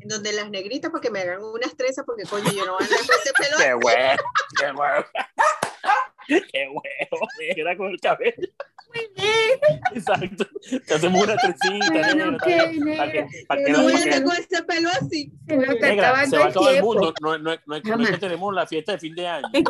en, 0.02 0.08
donde 0.08 0.34
las 0.34 0.50
negritas 0.50 0.92
porque 0.92 1.12
me 1.12 1.22
hagan 1.22 1.44
unas 1.44 1.75
trenzas 1.75 2.06
porque 2.06 2.24
coño 2.24 2.52
yo 2.52 2.66
no 2.66 2.78
ando 2.80 2.96
con 2.96 3.16
ese 3.22 3.34
pelo. 3.38 3.58
qué 3.58 3.74
bueno, 3.74 4.24
qué 4.60 4.72
bueno. 4.72 5.06
Qué 6.27 6.67
bueno, 6.67 7.27
negra 7.39 7.77
con 7.77 7.91
el 7.91 8.00
cabello. 8.00 8.50
Exacto. 9.94 10.46
Te 10.86 10.94
hacemos 10.94 11.24
una 11.24 11.36
trencita. 11.38 11.91
Bueno, 11.91 12.38
para 12.38 13.12
que, 13.12 13.27
para 13.48 13.63
que, 13.63 13.72
no 13.72 13.84
voy 13.84 13.94
a 13.94 14.24
con 14.24 14.36
ese 14.36 14.63
pelo 14.63 14.89
así. 14.89 15.32
Se, 15.48 15.58
negra, 15.58 16.25
se 16.25 16.38
va 16.38 16.46
a 16.46 16.48
acabar 16.48 16.75
el 16.75 16.84
mundo. 16.84 17.13
No, 17.22 17.38
no, 17.38 17.55
no, 17.55 17.62
no, 17.65 18.03
es 18.03 18.12
que 18.12 18.17
tenemos 18.17 18.53
la 18.53 18.65
fiesta 18.67 18.94
de 18.94 19.00
fin 19.00 19.15
de 19.15 19.27
año. 19.27 19.48
Yo 19.53 19.62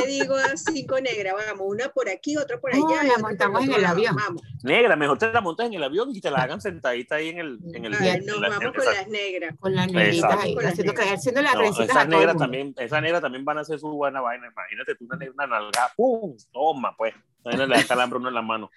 le 0.00 0.06
digo 0.06 0.34
así 0.52 0.86
con 0.86 1.02
negra, 1.02 1.34
vamos, 1.34 1.66
una 1.68 1.88
por 1.88 2.08
aquí, 2.08 2.36
otra 2.36 2.58
por 2.60 2.72
allá. 2.72 2.80
No, 2.80 3.02
la 3.02 3.18
montamos 3.18 3.64
en 3.64 3.72
el 3.72 3.84
avión. 3.84 4.16
Vamos. 4.16 4.42
Negra, 4.62 4.96
mejor 4.96 5.18
te 5.18 5.32
la 5.32 5.40
montas 5.40 5.66
en 5.66 5.74
el 5.74 5.82
avión 5.82 6.14
y 6.14 6.20
te 6.20 6.30
la 6.30 6.38
hagan 6.38 6.60
sentadita 6.60 7.16
ahí 7.16 7.30
en 7.30 7.38
el. 7.38 7.58
En 7.74 7.84
el 7.84 7.94
Ay, 7.94 8.20
nos 8.24 8.40
vamos 8.40 8.58
con 8.58 8.84
las 8.84 9.08
negras. 9.08 9.54
Con 9.58 9.74
las 9.74 9.90
negritas 9.90 10.38
ahí, 10.40 10.56
haciendo, 10.64 10.92
haciendo 10.92 11.42
las 11.42 11.54
no, 11.54 11.62
Esas 11.62 12.08
negras 12.08 12.36
también, 12.36 12.74
esa 12.78 13.00
negra 13.00 13.20
también 13.20 13.44
van 13.44 13.58
a 13.58 13.60
hacer 13.62 13.78
su 13.78 13.88
buena 13.90 14.20
vaina. 14.20 14.48
Imagínate 14.48 14.94
tú 14.94 15.04
una 15.04 15.16
negra, 15.16 15.34
una 15.34 15.46
nalga, 15.46 15.92
¡pum! 15.98 16.36
Toma, 16.52 16.94
pues. 16.96 17.12
No 17.44 17.50
le 17.50 17.66
da 17.66 17.84
calambre 17.84 18.20
uno 18.20 18.28
en 18.28 18.34
la 18.34 18.42
mano. 18.42 18.70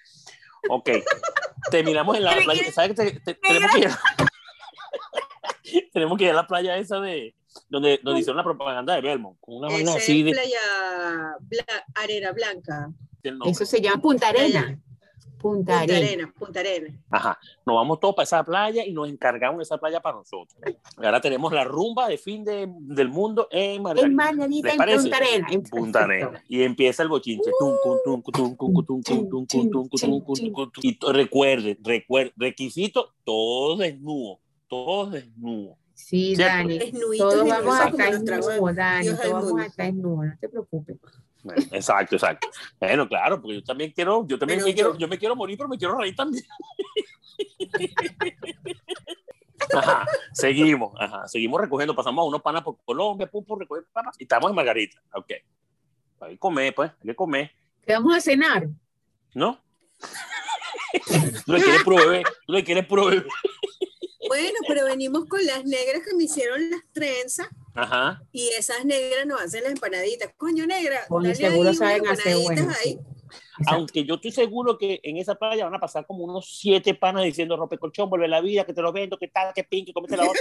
Ok. 0.68 0.90
Terminamos 1.70 2.16
en 2.16 2.24
la 2.24 2.36
playa. 2.36 2.72
¿Sabes 2.72 2.96
que 2.96 3.34
tenemos 3.34 3.70
que 3.72 3.78
ir? 3.78 3.90
tenemos 5.92 6.18
que 6.18 6.24
ir 6.24 6.30
a 6.30 6.34
la 6.34 6.46
playa 6.46 6.76
esa 6.76 7.00
de 7.00 7.34
donde, 7.68 8.00
donde 8.02 8.20
hicieron 8.20 8.38
la 8.38 8.44
propaganda 8.44 8.94
de 8.94 9.02
Belmont, 9.02 9.38
con 9.40 9.56
una 9.56 9.68
vaina 9.68 9.94
así 9.94 10.22
de 10.22 10.32
playa 10.32 11.36
arena 11.94 12.32
blanca. 12.32 12.90
Eso 13.46 13.64
se 13.64 13.80
llama 13.80 14.02
Punta 14.02 14.28
Arena. 14.28 14.78
Punta, 15.42 15.80
Arena. 15.80 16.32
Punta 16.38 16.60
Arena. 16.60 16.94
Ajá. 17.10 17.38
Nos 17.66 17.76
vamos 17.76 17.98
todos 18.00 18.14
para 18.14 18.24
esa 18.24 18.44
playa 18.44 18.86
y 18.86 18.92
nos 18.92 19.08
encargamos 19.08 19.58
de 19.58 19.64
esa 19.64 19.76
playa 19.78 20.00
para 20.00 20.18
nosotros. 20.18 20.56
Ahora 20.96 21.20
tenemos 21.20 21.52
la 21.52 21.64
rumba 21.64 22.08
de 22.08 22.16
fin 22.16 22.44
de, 22.44 22.72
del 22.80 23.08
mundo 23.08 23.48
en 23.50 23.82
Margarita. 23.82 24.06
En 24.06 24.14
Margarita, 24.14 24.72
en 24.72 24.78
Punta 24.78 25.16
Arena. 25.16 25.46
En 25.50 25.62
Punta 25.62 26.04
Arena. 26.04 26.44
Y 26.48 26.62
empieza 26.62 27.02
el 27.02 27.08
bochinche. 27.08 27.50
Y 30.82 30.98
recuerden, 31.12 31.78
recuerden, 31.82 32.32
requisito, 32.36 33.12
todo 33.24 33.76
desnudo. 33.76 34.38
Todo 34.68 35.10
desnudo. 35.10 35.76
Sí, 35.94 36.34
Dani. 36.36 36.78
Todos 37.18 37.48
vamos 37.48 37.78
a 37.78 37.88
estar 37.88 38.20
desnudos, 38.20 38.74
Dani. 38.74 39.08
Todos 39.08 39.32
vamos 39.32 39.60
a 39.60 39.66
estar 39.66 39.86
desnudos, 39.86 40.26
no 40.26 40.36
te 40.40 40.48
preocupes. 40.48 40.96
Exacto, 41.72 42.16
exacto. 42.16 42.48
Bueno, 42.78 43.08
claro, 43.08 43.40
porque 43.40 43.56
yo 43.56 43.64
también 43.64 43.90
quiero, 43.92 44.26
yo 44.26 44.38
también 44.38 44.62
me 44.62 44.74
quiero, 44.74 44.96
yo 44.96 45.08
me 45.08 45.18
quiero 45.18 45.34
morir, 45.34 45.56
pero 45.56 45.68
me 45.68 45.78
quiero 45.78 45.98
reír 45.98 46.14
también. 46.14 46.44
Ajá, 49.74 50.06
seguimos, 50.32 50.92
ajá, 50.98 51.26
seguimos 51.28 51.60
recogiendo, 51.60 51.94
pasamos 51.94 52.22
a 52.24 52.28
unos 52.28 52.42
panas 52.42 52.62
por 52.62 52.76
Colombia, 52.84 53.30
pum, 53.30 53.44
pum, 53.44 53.58
recoger 53.58 53.84
panas, 53.92 54.16
y 54.18 54.24
estamos 54.24 54.50
en 54.50 54.56
Margarita, 54.56 55.00
ok. 55.14 55.32
Hay 56.20 56.32
que 56.32 56.38
comer, 56.38 56.74
pues, 56.74 56.90
hay 56.90 57.06
que 57.06 57.14
comer. 57.14 57.50
¿Qué 57.86 57.92
vamos 57.94 58.14
a 58.14 58.20
cenar? 58.20 58.68
¿No? 59.34 59.58
tú 61.46 61.52
le 61.52 61.62
quieres 61.62 61.84
tú 61.84 62.52
le 62.52 62.64
quieres. 62.64 62.86
Bueno, 62.88 64.58
pero 64.66 64.84
venimos 64.84 65.26
con 65.26 65.44
las 65.44 65.64
negras 65.64 66.02
que 66.06 66.14
me 66.14 66.24
hicieron 66.24 66.70
las 66.70 66.82
trenzas. 66.92 67.48
Ajá. 67.74 68.22
Y 68.32 68.48
esas 68.48 68.84
negras 68.84 69.26
nos 69.26 69.40
hacen 69.40 69.62
las 69.62 69.72
empanaditas. 69.72 70.30
Coño, 70.36 70.66
negra. 70.66 71.06
Coño, 71.08 71.34
seguro 71.34 71.72
saben 71.72 72.06
hacer 72.06 72.36
buenas. 72.36 72.78
Ahí. 72.84 72.98
Aunque 73.66 74.04
yo 74.04 74.14
estoy 74.14 74.32
seguro 74.32 74.78
que 74.78 75.00
en 75.02 75.18
esa 75.18 75.34
playa 75.34 75.64
van 75.64 75.74
a 75.74 75.80
pasar 75.80 76.06
como 76.06 76.24
unos 76.24 76.58
siete 76.58 76.94
panas 76.94 77.24
diciendo 77.24 77.56
rompe 77.56 77.78
colchón, 77.78 78.08
vuelve 78.08 78.28
la 78.28 78.40
vida, 78.40 78.64
que 78.64 78.72
te 78.72 78.82
lo 78.82 78.92
vendo, 78.92 79.18
que 79.18 79.28
tal, 79.28 79.52
que 79.52 79.64
pin, 79.64 79.84
que 79.84 79.92
comete 79.92 80.16
la 80.16 80.24
otra, 80.24 80.40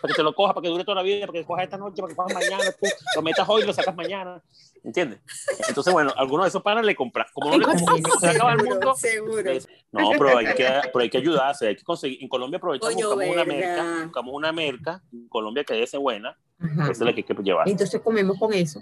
para 0.00 0.12
que 0.12 0.16
te 0.16 0.22
lo 0.22 0.34
cojas, 0.34 0.54
para 0.54 0.62
que 0.62 0.68
dure 0.68 0.84
toda 0.84 0.96
la 0.96 1.02
vida, 1.02 1.26
para 1.26 1.38
que 1.38 1.44
cojas 1.44 1.64
esta 1.64 1.78
noche, 1.78 2.00
para 2.00 2.08
que 2.08 2.16
cojas 2.16 2.34
mañana, 2.34 2.72
tú 2.72 2.86
lo 3.16 3.22
metas 3.22 3.48
hoy 3.48 3.62
y 3.62 3.66
lo 3.66 3.72
sacas 3.72 3.94
mañana. 3.94 4.42
¿Entiendes? 4.84 5.20
Entonces, 5.68 5.92
bueno, 5.92 6.12
algunos 6.16 6.46
de 6.46 6.48
esos 6.48 6.62
panas 6.62 6.84
le 6.84 6.96
compras. 6.96 7.30
Como 7.32 7.50
no 7.50 7.58
le 7.58 7.64
el 7.64 8.64
mundo. 8.64 8.94
Seguro. 8.96 9.52
no, 9.92 10.10
pero 10.18 10.38
hay, 10.38 10.54
que, 10.54 10.68
pero 10.92 11.00
hay 11.00 11.10
que 11.10 11.18
ayudarse, 11.18 11.68
hay 11.68 11.76
que 11.76 11.84
conseguir. 11.84 12.18
En 12.20 12.28
Colombia 12.28 12.56
aprovechamos, 12.56 12.96
buscamos 12.96 13.26
una 13.28 13.44
merca, 13.44 14.02
buscamos 14.04 14.34
una 14.34 14.52
merca, 14.52 15.02
en 15.12 15.28
Colombia 15.28 15.64
que 15.64 15.82
es 15.82 15.92
buena, 15.92 16.36
esa 16.60 16.90
es 16.90 17.00
la 17.00 17.12
que 17.12 17.20
hay 17.20 17.24
que 17.24 17.42
llevar. 17.42 17.68
Entonces 17.68 18.00
comemos 18.00 18.38
con 18.38 18.52
eso. 18.52 18.80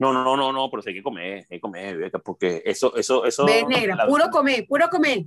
No, 0.00 0.14
no, 0.14 0.34
no, 0.34 0.50
no, 0.50 0.70
pero 0.70 0.82
hay 0.86 0.94
que 0.94 1.02
comer, 1.02 1.46
hay 1.50 1.58
que 1.58 1.60
comer, 1.60 2.10
porque 2.24 2.62
eso, 2.64 2.96
eso, 2.96 3.26
eso. 3.26 3.44
Ve 3.44 3.66
negra, 3.68 4.06
puro 4.06 4.30
comer, 4.30 4.66
puro 4.66 4.88
comer. 4.88 5.26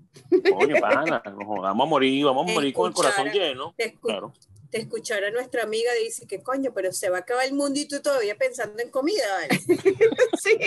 Coño, 0.51 0.75
pana, 0.81 1.21
vamos 1.23 1.85
a 1.85 1.89
morir, 1.89 2.25
vamos 2.25 2.49
a 2.49 2.53
morir 2.55 2.73
con 2.73 2.87
el 2.87 2.93
corazón 2.95 3.29
lleno. 3.31 3.75
Te, 3.77 3.93
claro. 3.93 4.33
te 4.71 4.79
escuchara 4.79 5.29
nuestra 5.29 5.61
amiga 5.61 5.91
dice 6.03 6.25
que 6.25 6.41
coño, 6.41 6.71
pero 6.73 6.91
se 6.91 7.11
va 7.11 7.17
a 7.17 7.19
acabar 7.19 7.45
el 7.45 7.53
mundo 7.53 7.79
y 7.79 7.87
tú 7.87 8.01
todavía 8.01 8.35
pensando 8.35 8.81
en 8.81 8.89
comida, 8.89 9.23
¿vale? 9.41 9.59
sí. 10.41 10.57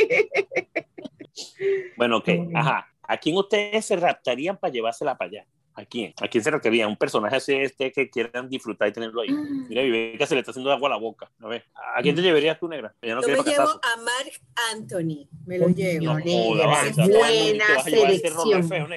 Bueno, 1.97 2.19
ok, 2.19 2.29
ajá. 2.55 2.87
¿A 3.03 3.17
quién 3.17 3.37
ustedes 3.37 3.85
se 3.87 3.97
raptarían 3.97 4.57
para 4.57 4.73
llevársela 4.73 5.19
para 5.19 5.31
allá? 5.31 5.47
¿A 5.77 5.85
quién? 5.85 6.15
¿A 6.23 6.29
quién 6.29 6.43
se 6.43 6.51
requería? 6.51 6.89
Un 6.89 6.97
personaje 6.97 7.37
así 7.37 7.53
este 7.53 7.93
que 7.93 8.09
quieran 8.09 8.49
disfrutar 8.49 8.89
y 8.89 8.93
tenerlo 8.93 9.21
ahí. 9.21 9.31
Mm. 9.31 9.69
Mira, 9.69 9.83
que 10.17 10.27
se 10.27 10.35
le 10.35 10.41
está 10.41 10.51
haciendo 10.51 10.73
agua 10.73 10.89
a 10.89 10.93
la 10.93 10.97
boca. 10.97 11.31
A 11.39 11.49
ver, 11.49 11.65
¿a 11.75 12.01
quién 12.01 12.17
te 12.17 12.23
llevarías 12.23 12.59
tú, 12.59 12.67
negra? 12.67 12.95
Yo, 13.03 13.15
no 13.15 13.21
Yo 13.21 13.29
me 13.29 13.51
llevo 13.51 13.69
a 13.69 13.97
Mark 13.99 14.33
Anthony. 14.73 15.29
Me 15.45 15.59
lo 15.59 15.69
llevo. 15.69 16.15
buena 16.15 17.83
selección. 17.85 18.89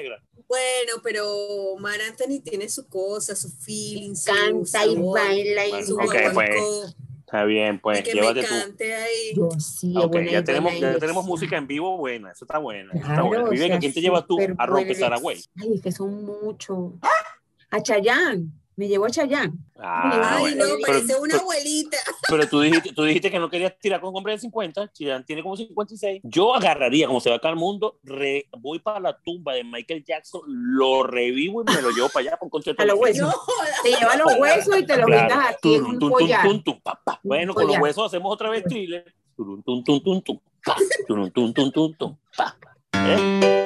Bueno, 0.47 0.93
pero 1.03 1.75
Mark 1.79 1.99
Anthony 2.07 2.41
tiene 2.41 2.69
su 2.69 2.87
cosa, 2.87 3.35
su 3.35 3.51
feeling, 3.51 4.15
su 4.15 4.31
Canta 4.31 4.85
y 4.85 4.95
baila 4.95 5.67
y 5.67 5.83
su 5.83 5.95
okay, 5.99 6.29
pues. 6.33 6.95
Está 7.29 7.43
bien, 7.43 7.79
pues 7.79 8.01
que 8.01 8.13
llévate 8.13 8.41
tú. 8.41 8.55
Ahí. 8.55 9.35
Yo 9.35 9.51
sí, 9.59 9.93
okay, 9.95 10.31
ya 10.31 10.43
tenemos, 10.43 10.79
ya 10.79 10.97
tenemos 10.97 11.23
música 11.23 11.57
en 11.57 11.67
vivo 11.67 11.95
buena, 11.95 12.31
eso 12.31 12.43
está 12.43 12.57
buena. 12.57 12.89
Claro, 12.89 13.07
está 13.07 13.21
buena. 13.21 13.49
Vive, 13.51 13.77
¿quién 13.77 13.93
te 13.93 14.01
llevas 14.01 14.25
tú 14.25 14.39
a 14.57 14.65
Roque 14.65 14.95
Saragüey? 14.95 15.37
Ay, 15.61 15.75
es 15.75 15.81
que 15.83 15.91
son 15.91 16.25
muchos. 16.25 16.93
A 17.69 17.83
Chayán 17.83 18.51
me 18.79 18.87
llevó 18.87 19.07
a 19.07 19.09
Chayán. 19.09 19.59
Ah, 19.77 20.37
Ay, 20.37 20.55
no, 20.55 20.63
parece 20.87 21.13
una 21.17 21.35
abuelita. 21.35 21.97
Pero 22.29 22.47
tú 22.47 22.61
dijiste, 22.61 22.93
tú 22.93 23.03
dijiste 23.03 23.29
que 23.29 23.37
no 23.37 23.49
querías 23.49 23.77
tirar 23.77 23.99
con 23.99 24.11
un 24.11 24.17
hombre 24.17 24.33
de 24.33 24.39
50, 24.39 24.93
Chayán 24.93 25.25
tiene 25.25 25.43
como 25.43 25.57
56. 25.57 26.21
Yo 26.23 26.55
agarraría, 26.55 27.07
como 27.07 27.19
se 27.19 27.29
va 27.29 27.35
acá 27.35 27.49
al 27.49 27.57
mundo, 27.57 27.99
voy 28.57 28.79
para 28.79 29.01
la 29.01 29.17
tumba 29.17 29.53
de 29.53 29.65
Michael 29.65 30.05
Jackson, 30.05 30.41
lo 30.47 31.03
revivo 31.03 31.61
y 31.61 31.65
me 31.65 31.81
lo 31.81 31.91
llevo 31.91 32.07
para 32.07 32.29
allá 32.29 32.37
con 32.37 32.49
concierto. 32.49 32.81
A 32.81 32.85
los 32.85 32.97
huesos. 32.97 33.35
te 33.83 33.89
lleva 33.89 34.15
los 34.15 34.33
huesos 34.39 34.79
y 34.79 34.85
te 34.85 34.95
los 34.95 35.05
claro. 35.07 35.35
a 35.35 35.53
ti 35.61 35.75
un 35.75 35.99
collar. 35.99 36.47
Bueno, 37.21 37.53
con 37.53 37.67
los 37.67 37.77
huesos 37.79 38.05
hacemos 38.05 38.31
otra 38.31 38.49
vez 38.49 38.63
thriller. 38.63 39.13
Tum, 39.35 39.61
tum, 39.61 39.83
tum, 39.83 40.01
tum, 40.01 40.21
tum, 40.21 40.39
pa. 40.63 40.77
Tum, 41.05 41.29
tum, 41.31 41.53
tum, 41.53 41.71
tum, 41.73 41.93
tum, 41.97 42.17
pa. 42.37 42.57
¿Eh? 42.93 43.58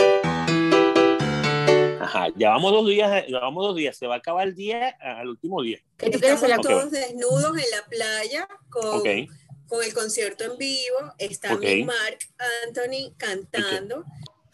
Ajá, 2.03 2.27
ya 2.35 2.49
vamos 2.49 2.73
dos 2.73 2.85
días, 2.85 3.25
ya 3.29 3.39
vamos 3.39 3.65
dos 3.65 3.75
días, 3.77 3.95
se 3.95 4.07
va 4.07 4.15
a 4.15 4.17
acabar 4.17 4.45
el 4.45 4.55
día 4.55 4.89
al 4.99 5.29
último 5.29 5.61
día. 5.61 5.79
Estamos 5.97 6.61
todos 6.61 6.91
desnudos 6.91 7.57
en 7.57 7.71
la 7.71 7.85
playa 7.89 8.47
con, 8.69 9.01
con 9.67 9.83
el 9.83 9.93
concierto 9.93 10.43
en 10.43 10.57
vivo, 10.57 10.97
está 11.17 11.55
mi 11.55 11.85
Mark 11.85 12.19
Anthony 12.65 13.13
cantando. 13.15 14.03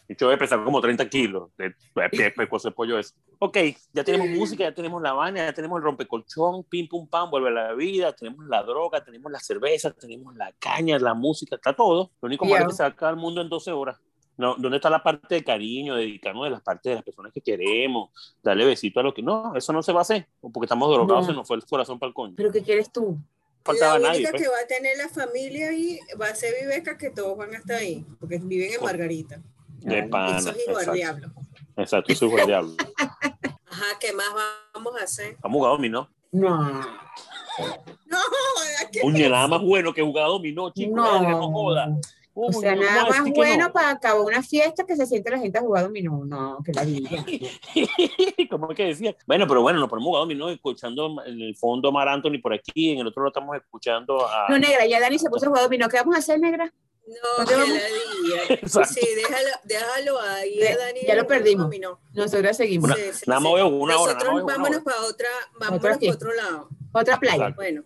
Yo 0.08 0.26
voy 0.26 0.34
a 0.34 0.38
pesar 0.38 0.62
como 0.64 0.80
30 0.80 1.08
kilos 1.08 1.50
de, 1.56 1.74
de, 1.94 2.32
de 2.36 2.46
pollo 2.76 2.98
eso. 2.98 3.14
Ok, 3.40 3.58
ya 3.92 4.04
tenemos 4.04 4.28
música, 4.28 4.64
ya 4.64 4.74
tenemos 4.74 5.02
la 5.02 5.12
vaina, 5.12 5.46
ya 5.46 5.52
tenemos 5.52 5.78
el 5.78 5.84
rompecolchón, 5.84 6.64
pim 6.64 6.88
pum 6.88 7.08
pam, 7.08 7.30
vuelve 7.30 7.48
a 7.48 7.52
la 7.52 7.74
vida, 7.74 8.12
tenemos 8.12 8.46
la 8.46 8.62
droga, 8.62 9.02
tenemos 9.02 9.30
la 9.30 9.40
cerveza, 9.40 9.92
tenemos 9.92 10.36
la 10.36 10.52
caña, 10.58 10.98
la 10.98 11.14
música, 11.14 11.56
está 11.56 11.74
todo. 11.74 12.10
Lo 12.20 12.26
único 12.26 12.44
malo 12.44 12.66
es 12.66 12.72
que 12.72 12.76
se 12.76 12.82
va 12.82 12.94
a 13.08 13.10
el 13.10 13.16
mundo 13.16 13.40
en 13.40 13.48
12 13.48 13.72
horas. 13.72 13.98
No, 14.40 14.56
¿Dónde 14.56 14.78
está 14.78 14.88
la 14.88 15.02
parte 15.02 15.34
de 15.34 15.44
cariño, 15.44 15.96
dedicarnos 15.96 16.44
de 16.44 16.50
las 16.50 16.62
partes 16.62 16.90
de 16.90 16.94
las 16.94 17.04
personas 17.04 17.30
que 17.30 17.42
queremos, 17.42 18.08
darle 18.42 18.64
besito 18.64 18.98
a 18.98 19.02
lo 19.02 19.12
que 19.12 19.22
no, 19.22 19.54
eso 19.54 19.70
no 19.70 19.82
se 19.82 19.92
va 19.92 19.98
a 19.98 20.02
hacer, 20.02 20.26
porque 20.40 20.64
estamos 20.64 20.90
drogados, 20.90 21.26
se 21.26 21.34
nos 21.34 21.46
fue 21.46 21.58
el 21.58 21.64
corazón 21.66 21.98
para 21.98 22.08
el 22.08 22.14
coño. 22.14 22.34
¿Pero 22.38 22.50
qué 22.50 22.62
quieres 22.62 22.90
tú? 22.90 23.18
Faltaba 23.62 23.98
la 23.98 24.12
única 24.12 24.30
pues. 24.30 24.42
que 24.42 24.48
va 24.48 24.56
a 24.64 24.66
tener 24.66 24.96
la 24.96 25.10
familia 25.10 25.68
ahí 25.68 26.00
va 26.18 26.28
a 26.28 26.34
ser 26.34 26.54
Viveca, 26.58 26.96
que 26.96 27.10
todos 27.10 27.36
van 27.36 27.54
a 27.54 27.58
estar 27.58 27.76
ahí, 27.76 28.02
porque 28.18 28.38
viven 28.38 28.72
en 28.72 28.82
Margarita. 28.82 29.42
De 29.80 30.04
pana. 30.04 30.38
Eso 30.38 30.50
es 30.52 30.66
igual 30.66 30.92
diablo. 30.94 31.28
Exacto, 31.76 32.10
eso 32.10 32.38
es 32.38 32.46
diablo. 32.46 32.74
Ajá, 32.96 33.98
¿qué 34.00 34.14
más 34.14 34.26
vamos 34.72 34.98
a 34.98 35.04
hacer? 35.04 35.36
Vamos 35.42 35.56
a 35.56 35.58
jugar 35.58 35.72
dominó. 35.72 36.08
No. 36.32 36.80
No, 38.06 38.18
Un 39.02 39.12
nada 39.30 39.46
más 39.48 39.60
bueno 39.60 39.92
que 39.92 40.00
jugar 40.00 40.28
dominó, 40.28 40.72
chicos. 40.72 40.94
No, 40.94 41.20
no 41.20 41.52
joda. 41.52 41.94
O 42.34 42.52
sea, 42.52 42.74
nada 42.76 43.06
más 43.06 43.30
bueno 43.30 43.72
para 43.72 43.90
acabar 43.90 44.22
una 44.22 44.42
fiesta 44.42 44.84
que 44.84 44.96
se 44.96 45.06
siente 45.06 45.30
la 45.30 45.38
gente 45.38 45.58
a 45.58 45.62
jugar 45.62 45.84
dominó. 45.84 46.24
No, 46.24 46.58
que 46.64 46.72
la 46.72 46.84
vida. 46.84 47.10
¿Cómo 48.50 48.70
es 48.70 48.76
que 48.76 48.86
decía? 48.86 49.16
Bueno, 49.26 49.46
pero 49.46 49.62
bueno, 49.62 49.80
nos 49.80 49.88
ponemos 49.88 50.08
a 50.08 50.10
jugar 50.10 50.22
dominó 50.22 50.48
escuchando 50.48 51.16
en 51.26 51.40
el 51.40 51.56
fondo 51.56 51.88
a 51.88 51.92
Mar 51.92 52.08
Anthony 52.08 52.40
por 52.40 52.52
aquí, 52.52 52.90
en 52.92 53.00
el 53.00 53.06
otro 53.06 53.22
lo 53.22 53.28
estamos 53.28 53.56
escuchando 53.56 54.26
a... 54.26 54.46
No, 54.48 54.58
negra, 54.58 54.86
ya 54.86 55.00
Dani 55.00 55.18
se 55.18 55.28
puso 55.28 55.46
a 55.46 55.48
jugar 55.48 55.64
dominó. 55.64 55.88
¿Qué 55.88 55.96
vamos 55.96 56.16
a 56.16 56.18
hacer, 56.18 56.40
negra? 56.40 56.72
No, 57.10 57.44
que 57.44 57.56
la. 57.56 57.64
Sí, 58.86 59.00
déjalo, 59.16 59.48
déjalo 59.64 60.20
ahí, 60.20 60.60
Dani. 60.60 61.00
Ya 61.06 61.16
lo 61.16 61.26
perdimos. 61.26 61.68
Nosotros 62.12 62.56
seguimos. 62.56 62.90
nada 63.26 63.40
más 63.40 63.52
veo 63.54 63.66
una 63.66 63.98
hora. 63.98 64.14
Nosotros 64.14 64.44
vámonos 64.44 64.82
para 64.82 65.00
otra, 65.02 65.28
vámonos 65.58 65.82
para 65.82 66.12
otro 66.12 66.34
lado. 66.34 66.68
Otra 66.92 67.18
playa. 67.18 67.52
Bueno. 67.56 67.84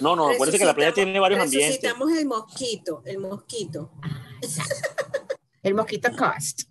No, 0.00 0.16
no, 0.16 0.30
acuérdense 0.30 0.58
que 0.58 0.64
la 0.64 0.74
playa 0.74 0.92
tiene 0.92 1.18
varios 1.18 1.40
ambientes. 1.40 1.80
Necesitamos 1.80 2.12
el 2.12 2.26
mosquito, 2.26 3.02
el 3.04 3.18
mosquito. 3.18 3.90
el 5.62 5.74
mosquito 5.74 6.10
cost. 6.16 6.62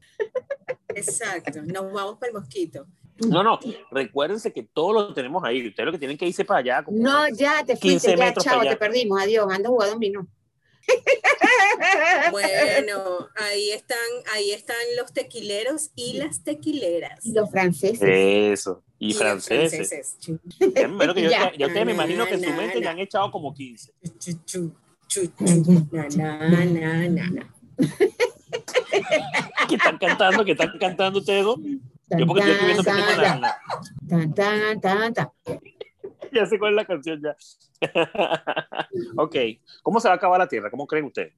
Exacto, 0.90 1.62
nos 1.64 1.92
vamos 1.92 2.18
para 2.18 2.32
el 2.32 2.38
mosquito. 2.38 2.86
No, 3.28 3.44
no, 3.44 3.60
recuérdense 3.92 4.52
que 4.52 4.64
todo 4.64 4.94
lo 4.94 5.14
tenemos 5.14 5.44
ahí. 5.44 5.68
Ustedes 5.68 5.86
lo 5.86 5.92
que 5.92 6.00
tienen 6.00 6.18
que 6.18 6.28
irse 6.28 6.44
para 6.44 6.60
allá. 6.60 6.86
No, 6.90 7.28
ya 7.30 7.64
te 7.64 7.76
fuiste, 7.78 8.16
ya, 8.18 8.34
chao, 8.34 8.62
te 8.62 8.78
perdimos. 8.78 9.22
Adiós, 9.22 9.48
anda 9.52 9.70
jugando 9.70 10.00
vino. 10.00 10.28
Bueno, 12.32 13.30
ahí 13.36 13.72
están, 13.72 13.98
ahí 14.34 14.52
están 14.52 14.76
los 14.98 15.14
tequileros 15.14 15.92
y 15.96 16.14
las 16.14 16.44
tequileras. 16.44 17.26
Y 17.26 17.34
los 17.34 17.50
franceses. 17.50 18.02
Eso, 18.04 18.84
y, 19.00 19.14
franceses. 19.14 20.18
Bueno, 20.96 21.14
que 21.14 21.24
yo, 21.24 21.30
ya, 21.30 21.52
ya 21.58 21.68
ustedes 21.68 21.86
me 21.86 21.94
imagino 21.94 22.26
que 22.26 22.36
en 22.36 22.44
su 22.44 22.52
mente 22.52 22.82
ya 22.82 22.92
han 22.92 23.00
echado 23.00 23.32
como 23.32 23.54
15. 23.54 23.94
¿Qué 29.68 29.76
están 29.76 29.98
cantando? 29.98 30.46
¿Qué 30.46 30.52
están 30.52 30.78
cantando 30.80 31.20
ustedes 31.20 31.44
dos? 31.44 31.60
Yo 32.18 32.28
porque 32.28 32.52
estoy 32.52 32.66
viendo 32.66 32.84
que 32.84 32.92
Tan, 34.10 34.34
tan, 34.34 34.82
tan, 34.82 35.14
tan. 35.14 35.30
ya 36.34 36.46
sé 36.46 36.60
cuál 36.60 36.72
es 36.72 36.76
la 36.76 36.86
canción 36.86 37.22
ya. 37.22 37.36
ok, 39.18 39.36
¿cómo 39.82 40.00
se 40.00 40.08
va 40.08 40.14
a 40.14 40.18
acabar 40.18 40.40
la 40.40 40.48
Tierra? 40.48 40.70
¿Cómo 40.70 40.88
creen 40.88 41.06
ustedes? 41.06 41.34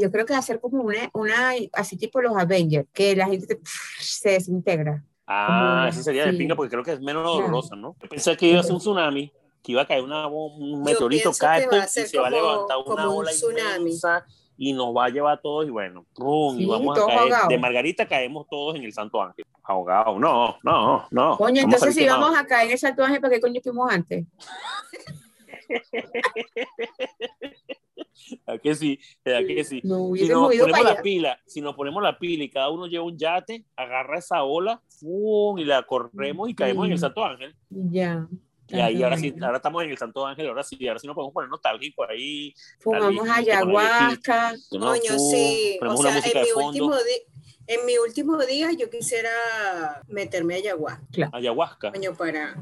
Yo 0.00 0.10
creo 0.10 0.24
que 0.24 0.32
va 0.32 0.38
a 0.38 0.42
ser 0.42 0.58
como 0.58 0.82
una, 0.82 1.10
una 1.12 1.52
así 1.74 1.96
tipo 1.96 2.20
los 2.22 2.36
Avengers, 2.36 2.88
que 2.92 3.14
la 3.14 3.26
gente 3.26 3.60
se 3.98 4.30
desintegra. 4.30 5.04
Ah, 5.26 5.86
eso 5.88 6.02
sería 6.02 6.26
de 6.26 6.32
pinga 6.32 6.56
porque 6.56 6.70
creo 6.70 6.82
que 6.84 6.92
es 6.92 7.00
menos 7.00 7.24
dolorosa, 7.24 7.76
¿no? 7.76 7.94
Yo 8.00 8.08
pensé 8.08 8.36
que 8.36 8.48
iba 8.48 8.60
a 8.60 8.62
ser 8.62 8.72
un 8.72 8.78
tsunami, 8.78 9.32
que 9.62 9.72
iba 9.72 9.82
a 9.82 9.86
caer 9.86 10.02
una, 10.02 10.26
un 10.26 10.82
meteorito, 10.82 11.30
cae 11.38 11.66
y 11.66 11.88
se 11.88 12.18
va 12.18 12.26
a 12.26 12.30
levantar 12.30 12.78
una 12.84 13.08
ola 13.08 13.30
tsunami. 13.30 13.92
y 14.56 14.72
nos 14.72 14.94
va 14.96 15.06
a 15.06 15.08
llevar 15.10 15.38
a 15.38 15.40
todos 15.40 15.66
y 15.66 15.70
bueno, 15.70 16.04
y 16.58 16.66
vamos 16.66 16.98
a 16.98 17.06
caer. 17.06 17.48
De 17.48 17.58
Margarita 17.58 18.06
caemos 18.06 18.46
todos 18.48 18.76
en 18.76 18.84
el 18.84 18.92
Santo 18.92 19.22
Ángel. 19.22 19.44
Ahogados, 19.62 20.18
no, 20.18 20.58
no, 20.64 21.06
no. 21.10 21.36
Coño, 21.36 21.62
entonces 21.62 21.94
si 21.94 22.06
vamos 22.06 22.36
a 22.36 22.44
caer 22.46 22.66
en 22.66 22.72
el 22.72 22.78
Santo 22.78 23.04
Ángel, 23.04 23.20
¿para 23.20 23.34
qué 23.34 23.40
coño 23.40 23.58
estuvimos 23.58 23.90
antes? 23.90 24.24
¿A 28.46 28.58
que 28.58 28.74
sí? 28.74 28.98
¿A 29.24 29.42
que 29.44 29.64
sí? 29.64 29.80
si 29.80 29.88
nos 29.88 30.48
ponemos 30.48 30.84
la 30.84 31.02
pila, 31.02 31.40
si 31.46 31.60
nos 31.60 31.74
ponemos 31.74 32.02
la 32.02 32.18
pila 32.18 32.44
y 32.44 32.50
cada 32.50 32.70
uno 32.70 32.86
lleva 32.86 33.04
un 33.04 33.16
yate, 33.16 33.64
agarra 33.76 34.18
esa 34.18 34.42
ola 34.44 34.82
y 35.56 35.64
la 35.64 35.82
corremos 35.82 36.48
y 36.48 36.54
caemos 36.54 36.86
en 36.86 36.92
el 36.92 36.98
Santo 36.98 37.24
Ángel. 37.24 37.54
Ya. 37.70 38.26
Y 38.68 38.80
ahí 38.80 39.02
ahora 39.02 39.18
sí, 39.18 39.34
ahora 39.42 39.56
estamos 39.56 39.84
en 39.84 39.90
el 39.90 39.98
Santo 39.98 40.26
Ángel, 40.26 40.48
ahora 40.48 40.62
sí, 40.62 40.88
ahora 40.88 40.98
sí 40.98 41.06
nos 41.06 41.14
podemos 41.14 41.34
poner 41.34 41.50
nostálgico 41.50 42.08
ahí. 42.08 42.54
Fumamos 42.78 43.28
ayahuasca. 43.28 44.54
Coño, 44.70 45.18
sí. 45.18 45.78
O 45.82 45.96
sea, 45.98 46.18
en 46.18 46.42
mi, 46.42 46.64
último 46.64 46.94
en 47.66 47.86
mi 47.86 47.98
último 47.98 48.38
día 48.38 48.70
yo 48.72 48.88
quisiera 48.88 49.30
meterme 50.08 50.54
a 50.54 50.56
ayahuasca. 50.58 51.30
Ayahuasca. 51.32 51.92
Coño, 51.92 52.14
para 52.14 52.56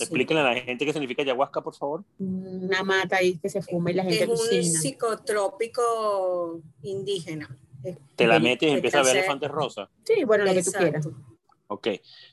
Explíquenle 0.00 0.42
a 0.42 0.54
la 0.54 0.60
gente 0.60 0.84
qué 0.84 0.92
significa 0.92 1.22
ayahuasca, 1.22 1.60
por 1.60 1.74
favor. 1.74 2.04
Una 2.18 2.82
mata 2.82 3.16
ahí 3.16 3.38
que 3.38 3.48
se 3.48 3.62
fuma 3.62 3.90
y 3.90 3.94
la 3.94 4.04
gente 4.04 4.24
Es 4.24 4.28
un 4.28 4.62
psicotrópico 4.64 6.60
indígena. 6.82 7.58
Te 8.16 8.26
la 8.26 8.38
metes 8.38 8.70
y 8.70 8.74
empiezas 8.74 9.00
a 9.00 9.04
ver 9.04 9.16
elefantes 9.18 9.50
rosas. 9.50 9.88
Sí, 10.04 10.24
bueno, 10.24 10.44
lo 10.44 10.54
que 10.54 10.62
tú 10.62 10.70
quieras. 10.72 11.08
Ok, 11.66 11.88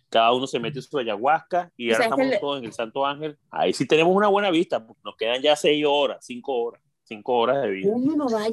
cada 0.09 0.33
uno 0.33 0.47
se 0.47 0.59
mete 0.59 0.81
su 0.81 0.97
ayahuasca 0.97 1.71
y 1.77 1.91
ahora 1.91 2.05
estamos 2.05 2.39
todos 2.39 2.59
en 2.59 2.65
el 2.65 2.73
Santo 2.73 3.05
Ángel. 3.05 3.37
Ahí 3.49 3.73
sí 3.73 3.85
tenemos 3.85 4.15
una 4.15 4.27
buena 4.27 4.51
vista, 4.51 4.85
nos 5.03 5.15
quedan 5.17 5.41
ya 5.41 5.55
seis 5.55 5.85
horas, 5.87 6.25
cinco 6.25 6.53
horas 6.53 6.81
cinco 7.09 7.33
horas 7.39 7.63
de 7.63 7.69
vida. 7.71 7.91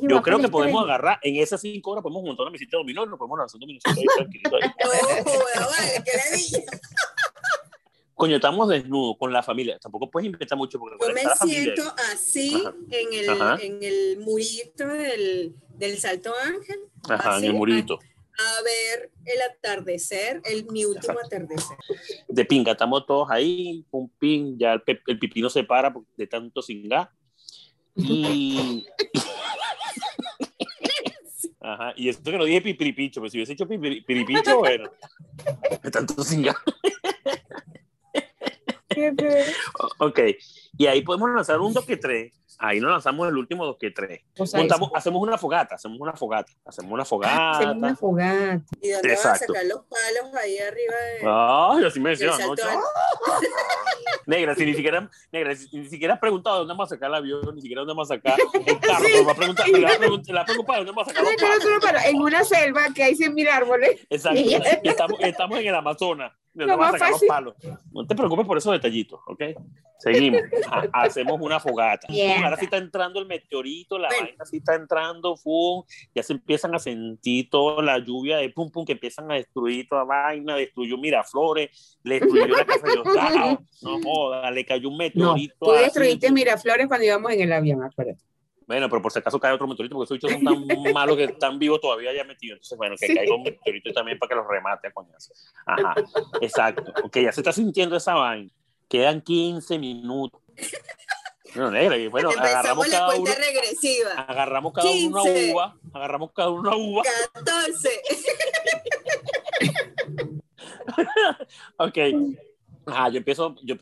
Yo 0.09 0.23
creo 0.23 0.39
que 0.41 0.49
podemos 0.49 0.83
agarrar, 0.83 1.21
en 1.23 1.37
esas 1.37 1.61
cinco 1.61 1.91
horas 1.93 2.03
podemos 2.03 2.25
montar 2.25 2.45
una 2.45 2.53
visita 2.53 2.77
de 2.77 2.79
dominó 2.79 3.05
y 3.05 3.09
nos 3.09 3.19
podemos 3.19 3.39
lanzar 3.39 3.57
un 3.57 3.61
dominó 3.61 3.81
ahí 3.85 4.05
tranquilito. 4.17 4.57
Ahí. 4.57 4.63
vale, 5.79 6.05
que 6.05 6.65
coño, 8.17 8.37
estamos 8.37 8.69
desnudos 8.69 9.17
con 9.19 9.33
la 9.33 9.43
familia. 9.43 9.79
Tampoco 9.79 10.11
puedes 10.11 10.27
inventar 10.27 10.59
mucho. 10.59 10.79
Porque 10.79 10.97
Yo 11.01 11.13
me 11.15 11.23
siento 11.53 11.83
así 12.13 12.65
en 12.91 13.13
el, 13.13 13.29
en 13.61 13.83
el 13.83 14.19
murito 14.21 14.89
del, 14.89 15.55
del 15.77 15.99
Salto 15.99 16.33
Ángel. 16.43 16.81
Ajá, 17.09 17.39
en 17.39 17.45
el 17.45 17.55
murito. 17.55 17.99
A, 18.39 18.63
ver 18.63 19.11
el 19.25 19.41
atardecer, 19.43 20.43
el, 20.45 20.67
mi 20.67 20.85
último 20.85 21.19
atardecer. 21.25 21.77
De 22.29 22.45
pinga, 22.45 22.73
estamos 22.73 23.07
todos 23.07 23.31
ahí, 23.31 23.85
un 23.91 24.09
pin, 24.11 24.59
ya 24.59 24.73
el, 24.73 24.83
el 25.07 25.19
pipí 25.19 25.49
se 25.49 25.65
para 25.65 25.95
de 26.17 26.27
tanto 26.27 26.61
singar. 26.63 27.11
Y. 27.95 28.87
Ajá, 31.61 31.93
y 31.97 32.09
esto 32.09 32.31
que 32.31 32.39
no 32.39 32.45
dije 32.45 32.61
pipiripicho, 32.63 33.21
pero 33.21 33.31
si 33.31 33.39
hubiese 33.39 33.55
hecho 33.55 33.67
pipiripicho, 33.67 34.59
bueno, 34.59 34.89
de 35.83 35.91
tanto 35.91 36.23
singar. 36.23 36.57
ok, 39.99 40.21
y 40.79 40.87
ahí 40.87 41.03
podemos 41.03 41.31
lanzar 41.31 41.61
un 41.61 41.73
2 41.73 41.85
que 41.85 41.97
3. 41.97 42.33
Ahí 42.59 42.81
nos 42.81 42.91
lanzamos 42.91 43.29
el 43.29 43.37
último 43.37 43.67
2 43.67 43.77
que 43.79 43.91
3. 43.91 44.21
Montamos, 44.55 44.91
hacemos 44.95 45.23
una 45.23 45.37
fogata, 45.37 45.75
hacemos 45.75 46.01
una 46.01 46.13
fogata, 46.15 46.53
hacemos 46.65 46.93
una 46.93 47.05
fogata. 47.05 47.51
Hacemos 47.51 47.77
una 47.77 47.97
fogata. 47.97 48.63
¿Y 48.81 48.91
dónde 48.91 49.13
Exacto. 49.13 49.29
vas 49.29 49.43
a 49.43 49.47
sacar 49.47 49.67
los 49.67 49.81
palos 49.85 50.35
ahí 50.43 50.59
arriba? 50.59 50.95
De... 50.95 51.81
Ay, 51.81 51.85
así 51.85 52.01
me 52.01 52.11
decía 52.11 52.35
anoche. 52.35 52.63
negra, 54.27 54.55
si 54.55 54.65
ni 54.65 54.75
siquiera, 54.75 55.11
negra, 55.33 55.55
si 55.55 55.79
ni 55.79 55.89
siquiera 55.89 56.15
has 56.15 56.21
preguntado 56.21 56.59
dónde 56.59 56.73
vamos 56.73 56.91
a 56.91 56.95
sacar 56.95 57.11
el 57.11 57.17
avión, 57.17 57.55
ni 57.55 57.61
siquiera 57.61 57.81
dónde 57.81 57.93
vamos 57.93 58.11
a 58.11 58.15
sacar 58.17 58.39
el 58.67 58.81
carro, 58.81 59.05
sí. 59.05 59.25
va 59.25 59.33
a 59.33 59.35
preguntar, 59.35 59.69
le 59.69 59.81
va 59.81 59.93
a 59.93 59.99
preguntar, 59.99 60.27
le 60.27 60.35
va 60.35 60.41
a 60.41 60.47
preocupar 60.47 60.77
dónde 60.79 60.93
vamos 60.93 61.09
a 61.09 61.11
sacar 61.11 61.25
los 61.25 61.83
palos. 61.83 62.05
En 62.05 62.17
una 62.21 62.45
selva 62.45 62.87
que 62.95 63.03
hay 63.03 63.15
100.000 63.15 63.49
árboles. 63.49 64.07
Exacto, 64.11 64.41
y 64.41 64.89
estamos, 64.89 65.21
estamos 65.21 65.59
en 65.59 65.67
el 65.67 65.75
Amazonas. 65.75 66.33
No, 66.57 66.83
a 66.83 66.93
sacar 66.93 67.11
los 67.11 67.25
palos. 67.25 67.55
no 67.93 68.07
te 68.07 68.15
preocupes 68.15 68.47
por 68.47 68.57
esos 68.57 68.73
detallitos, 68.73 69.21
¿ok? 69.27 69.43
Seguimos. 69.99 70.41
hacemos 70.93 71.39
una 71.41 71.61
fogata. 71.61 72.09
Ahora 72.43 72.57
sí 72.57 72.65
está 72.65 72.79
entrando 72.79 73.21
el 73.21 73.27
meteorito, 73.27 73.99
la 73.99 74.09
vaina 74.09 74.45
sí 74.45 74.59
está 74.59 74.75
entrando, 74.75 75.37
fum, 75.37 75.85
ya 76.15 76.23
se 76.23 76.35
empiezan 76.35 76.75
a 76.75 76.79
sentir 76.79 77.51
toda 77.51 77.83
la 77.83 77.99
lluvia 77.99 78.39
de 78.39 78.49
pum 78.51 78.71
pum 78.71 78.85
que 78.85 78.93
empiezan 78.93 79.31
a 79.31 79.35
destruir 79.35 79.87
toda 79.89 80.05
vaina, 80.05 80.57
destruyó 80.57 80.97
Miraflores, 80.97 81.99
le 82.03 82.21
destruyó 82.21 82.47
la 82.47 82.65
casa 82.65 82.87
de 82.87 82.97
los 82.97 83.07
no 83.83 84.01
joda, 84.03 84.51
le 84.51 84.65
cayó 84.65 84.89
un 84.89 84.97
meteorito. 84.97 85.55
No, 85.61 85.67
tú 85.67 85.73
destruiste 85.73 86.33
Miraflores 86.33 86.87
cuando 86.87 87.05
íbamos 87.05 87.33
en 87.33 87.43
el 87.43 87.53
avión, 87.53 87.83
acuérdate. 87.83 88.25
Bueno, 88.67 88.89
pero 88.89 89.01
por 89.01 89.13
si 89.13 89.21
acaso 89.21 89.39
cae 89.39 89.53
otro 89.53 89.69
meteorito, 89.69 89.95
porque 89.95 90.15
esos 90.15 90.17
bichos 90.17 90.33
son 90.33 90.45
tan 90.45 90.93
malos 90.93 91.17
que 91.17 91.25
están 91.25 91.59
vivos 91.59 91.81
todavía 91.81 92.13
ya 92.13 92.25
metidos. 92.25 92.57
Entonces, 92.57 92.77
bueno, 92.77 92.97
que 92.99 93.15
caiga 93.15 93.35
un 93.35 93.45
meteorito 93.45 93.93
también 93.93 94.19
para 94.19 94.29
que 94.31 94.35
los 94.35 94.47
remate 94.49 94.89
a 94.89 94.93
coñazo. 94.93 95.33
Ajá, 95.65 95.95
exacto. 96.41 96.93
Ok, 97.05 97.19
ya 97.19 97.33
se 97.33 97.41
está 97.41 97.53
sintiendo 97.53 97.97
esa 97.97 98.15
vaina. 98.15 98.51
Quedan 98.89 99.21
15 99.21 99.79
minutos. 99.79 100.41
No, 101.55 101.71
negra, 101.71 101.97
y 101.97 102.09
bueno, 102.09 102.31
agarramos 102.31 102.89
cada 102.89 103.15
uno. 103.15 103.31
Regresiva. 103.35 104.11
Agarramos 104.13 104.73
cada 104.73 104.91
uno 104.91 105.23
una 105.23 105.53
uva. 105.53 105.77
Agarramos 105.95 106.33
cada 106.33 106.51
uno 106.51 106.61
una 106.61 106.77
uva. 106.77 107.03
14. 107.33 107.91
ok. 111.79 111.99
Ajá, 112.87 113.09
yo 113.09 113.19
empiezo, 113.19 113.57
yo 113.63 113.75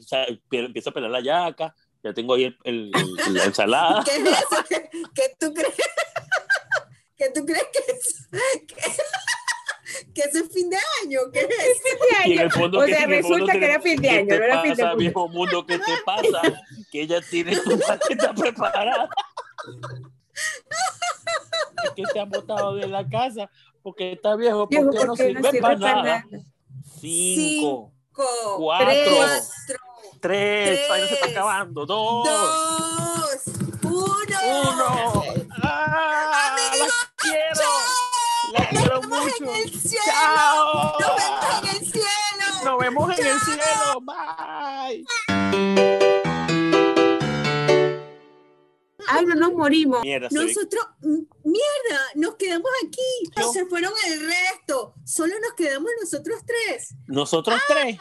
empiezo 0.50 0.90
a 0.90 0.92
pelar 0.92 1.10
la 1.10 1.20
yaca, 1.20 1.74
ya 2.04 2.12
tengo 2.12 2.34
ahí 2.34 2.54
el, 2.64 2.90
la 3.30 3.44
ensalada. 3.44 4.04
¿Qué 4.04 4.16
es 4.16 4.26
eso? 4.26 4.64
¿Qué, 5.14 5.34
tú 5.40 5.54
crees? 5.54 5.74
¿Qué 7.16 7.30
tú 7.34 7.46
crees 7.46 7.64
que 7.72 7.92
es? 7.92 8.28
¿Qué, 10.12 10.20
es 10.20 10.34
el 10.34 10.50
fin 10.50 10.68
de 10.68 10.76
año? 11.02 11.20
¿Qué 11.32 11.40
es 11.40 11.46
fin 11.46 11.98
de 12.10 12.16
año? 12.16 12.28
Y 12.28 12.32
en 12.34 12.40
el 12.40 12.52
fondo, 12.52 12.80
o 12.80 12.86
sea, 12.86 13.06
resulta 13.06 13.52
que 13.52 13.64
era 13.64 13.80
fin 13.80 13.96
de 14.02 14.10
año, 14.10 14.26
no 14.26 14.34
era 14.34 14.62
fin 14.62 14.74
de 14.74 14.82
año. 14.82 14.96
viejo 14.96 15.28
mundo, 15.28 15.64
¿qué 15.64 15.78
te 15.78 15.92
pasa? 16.04 16.42
que 16.92 17.02
ella 17.02 17.22
tiene 17.22 17.56
su 17.56 17.70
maleta 17.70 18.34
preparada. 18.34 19.08
es 21.84 21.90
que 21.96 22.04
se 22.12 22.20
ha 22.20 22.24
botado 22.24 22.74
de 22.74 22.86
la 22.86 23.08
casa 23.08 23.48
porque 23.82 24.12
está 24.12 24.36
viejo, 24.36 24.68
porque, 24.68 24.78
viejo, 24.78 25.06
no, 25.06 25.16
sirve 25.16 25.40
no, 25.40 25.50
sirve 25.50 25.62
para, 25.62 25.76
nada. 25.76 26.02
nada. 26.02 26.24
Cinco, 27.00 27.92
Cinco 28.06 28.56
cuatro, 28.56 28.88
tres, 28.88 29.78
Tres, 30.24 30.80
tres 30.88 31.08
se 31.10 31.14
está 31.16 31.26
acabando. 31.26 31.84
Dos. 31.84 32.24
Dos. 32.24 33.42
Uno. 33.82 34.38
Uno. 34.72 35.22
¡Ah! 35.62 36.56
¡La 36.78 36.88
quiero! 37.16 37.68
¡La 38.54 38.66
quiero 38.70 39.02
mucho! 39.02 39.44
¡Chao! 40.06 40.96
¡Nos 40.98 41.18
vemos 41.18 41.60
en 41.60 41.68
el 41.68 41.80
cielo! 41.92 42.46
¡Nos 42.64 42.78
vemos 42.78 43.18
en 43.18 43.26
el 43.26 43.40
cielo! 43.40 44.00
¡Bye! 44.00 45.04
ay, 49.06 49.26
no 49.26 49.34
nos 49.34 49.52
morimos. 49.52 50.02
Nosotros, 50.30 50.86
mierda, 51.44 52.00
nos 52.14 52.34
quedamos 52.36 52.70
aquí. 52.84 53.30
No. 53.36 53.52
Se 53.52 53.66
fueron 53.66 53.92
el 54.06 54.20
resto. 54.26 54.94
Solo 55.04 55.34
nos 55.40 55.52
quedamos 55.54 55.90
nosotros 56.00 56.40
tres. 56.46 56.94
¿Nosotros 57.06 57.60
ah, 57.60 57.64
tres? 57.68 57.98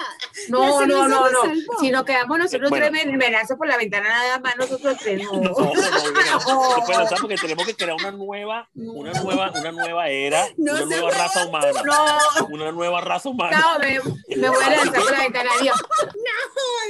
No, 0.49 0.86
no, 0.86 1.08
no, 1.08 1.29
no. 1.29 1.39
Si 1.79 1.91
nos 1.91 2.03
quedamos 2.03 2.38
nosotros 2.39 2.71
tres, 2.71 2.91
me, 2.91 3.29
lanzo 3.29 3.58
por 3.58 3.67
la 3.67 3.77
ventana 3.77 4.10
nada 4.10 4.39
más 4.39 4.58
nosotros 4.58 4.97
tres. 4.99 5.23
No, 5.23 5.34
no, 5.34 5.51
no, 5.51 5.73
no, 5.73 6.79
no. 6.79 6.88
lanzar 6.88 7.19
porque 7.19 7.36
tenemos 7.36 7.65
que 7.65 7.75
crear 7.75 7.95
una 7.95 8.12
nueva, 8.12 8.69
una 8.75 9.12
nueva, 9.21 9.51
una 9.51 9.71
nueva 9.71 10.10
era, 10.10 10.47
una 10.58 10.86
nueva 10.86 11.12
raza 11.12 11.45
humana. 11.45 11.84
No. 11.84 12.47
Una 12.47 12.71
nueva 12.71 13.01
raza 13.01 13.29
humana. 13.29 13.60
No, 13.60 13.79
me, 13.79 13.99
me 14.38 14.49
voy 14.49 14.63
a 14.63 14.69
lanzar 14.69 15.01
por 15.01 15.12
la 15.12 15.19
ventana, 15.19 15.49
Dios. 15.62 15.82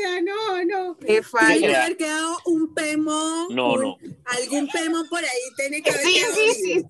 No, 0.03 0.21
no, 0.21 0.65
no. 0.65 0.97
Qué 0.97 1.23
falla. 1.23 1.47
Tiene 1.47 1.67
que 1.67 1.75
haber 1.75 1.97
quedado 1.97 2.37
un 2.45 2.73
pemón. 2.73 3.47
No, 3.49 3.77
no 3.77 3.97
algún 4.25 4.67
pemo 4.67 5.03
por 5.09 5.19
ahí 5.19 5.53
tiene 5.55 5.81
que 5.81 5.89
haber. 5.89 6.03
Sí, 6.03 6.21
sí, 6.33 6.42
sí. 6.51 6.85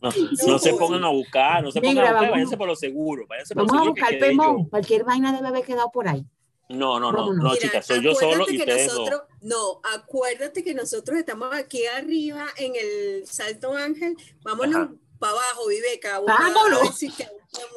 No, 0.47 0.59
se 0.59 0.73
pongan 0.73 1.03
a 1.03 1.09
buscar, 1.09 1.63
no 1.63 1.71
se 1.71 1.81
pongan 1.81 2.05
a 2.05 2.11
buscar, 2.11 2.31
váyanse 2.31 2.57
por 2.57 2.67
lo 2.67 2.75
seguro. 2.75 3.25
Váyanse 3.27 3.53
por 3.53 3.67
vamos 3.67 3.81
a 3.81 3.89
buscar 3.89 4.13
el 4.13 4.19
pemón. 4.19 4.69
Cualquier 4.69 5.03
vaina 5.03 5.33
debe 5.33 5.47
haber 5.47 5.63
quedado 5.63 5.91
por 5.91 6.07
ahí. 6.07 6.25
No, 6.69 6.99
no, 6.99 7.11
no, 7.11 7.33
no, 7.33 7.55
chicas, 7.55 7.85
soy 7.85 8.01
yo 8.01 8.15
solo 8.15 8.45
y 8.49 8.57
ustedes 8.57 8.87
nosotros, 8.87 9.23
No, 9.41 9.81
acuérdate 9.93 10.63
que 10.63 10.73
nosotros 10.73 11.19
estamos 11.19 11.53
aquí 11.53 11.85
arriba 11.85 12.47
en 12.57 12.73
el 12.75 13.27
Salto 13.27 13.75
Ángel. 13.75 14.15
Vámonos 14.43 14.89
para 15.19 15.33
abajo, 15.33 15.67
Viveca. 15.67 16.19
Vámonos. 16.21 17.03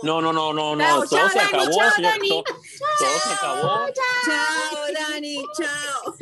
no, 0.03 0.23
no, 0.23 0.33
no, 0.33 0.53
no, 0.53 0.77
no. 0.77 1.05
todo 1.05 1.29
se 1.29 1.41
acabó. 1.41 1.65
Todo, 1.65 1.91
se 1.91 3.33
acabó. 3.35 3.87
Chao, 3.93 5.11
Dani, 5.11 5.45
chao. 5.59 6.15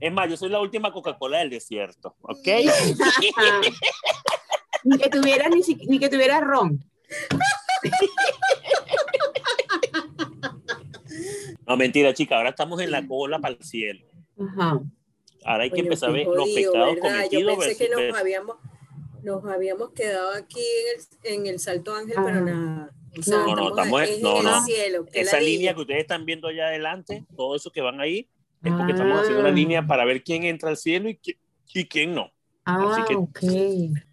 Es 0.00 0.12
más, 0.12 0.28
yo 0.30 0.36
soy 0.36 0.48
la 0.48 0.60
última 0.60 0.92
Coca-Cola 0.92 1.38
del 1.38 1.50
desierto, 1.50 2.16
¿ok? 2.22 2.48
ni 4.84 4.98
que 4.98 5.10
tuviera 5.10 5.48
ni, 5.48 5.60
ni 5.86 5.98
que 5.98 6.08
tuviera 6.08 6.40
ron. 6.40 6.84
No, 11.66 11.76
mentira, 11.76 12.12
chica, 12.14 12.36
ahora 12.36 12.50
estamos 12.50 12.80
en 12.80 12.90
la 12.90 13.06
cola 13.06 13.38
para 13.38 13.54
el 13.54 13.62
cielo. 13.62 14.04
Ajá. 14.38 14.80
Ahora 15.44 15.64
hay 15.64 15.70
que 15.70 15.80
empezar 15.80 16.10
a 16.10 16.12
ver 16.12 16.26
los 16.26 16.48
pecados 16.48 16.96
cometidos. 17.00 17.44
Yo 17.44 17.58
pensé 17.58 17.76
que 17.76 17.88
nos 17.88 18.18
habíamos, 18.18 18.56
nos 19.22 19.44
habíamos 19.44 19.90
quedado 19.90 20.32
aquí 20.32 20.60
en 20.60 21.32
el, 21.32 21.40
en 21.40 21.46
el 21.46 21.60
Salto 21.60 21.94
Ángel, 21.94 22.16
pero 22.24 22.40
nada. 22.40 22.90
no, 23.26 23.56
no, 23.56 23.68
estamos 23.70 24.02
en, 24.02 24.22
no, 24.22 24.42
no. 24.42 24.64
Cielo, 24.64 25.06
Esa 25.12 25.40
línea 25.40 25.74
que 25.74 25.80
ustedes 25.82 26.00
están 26.00 26.24
viendo 26.24 26.48
allá 26.48 26.66
adelante, 26.66 27.24
todo 27.36 27.54
eso 27.54 27.70
que 27.70 27.80
van 27.80 28.00
ahí, 28.00 28.28
es 28.62 28.72
porque 28.72 28.92
estamos 28.92 29.20
haciendo 29.20 29.40
una 29.40 29.50
ah. 29.50 29.52
línea 29.52 29.86
para 29.86 30.04
ver 30.04 30.22
quién 30.22 30.44
entra 30.44 30.70
al 30.70 30.76
cielo 30.76 31.08
y, 31.08 31.16
quién, 31.16 31.38
y 31.72 31.84
quién 31.86 32.14
no. 32.14 32.30
Ah, 32.64 32.92
Así 32.92 33.02
que, 33.04 33.14
ok. 33.14 33.40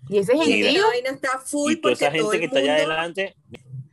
Y 0.09 0.19
ese 0.19 0.37
gentío. 0.37 0.83
está 1.05 1.39
full. 1.39 1.73
Y 1.73 1.75
toda 1.77 1.93
esa 1.93 2.11
gente 2.11 2.39
que 2.39 2.45
está 2.45 2.59
allá 2.59 2.75
adelante. 2.75 3.35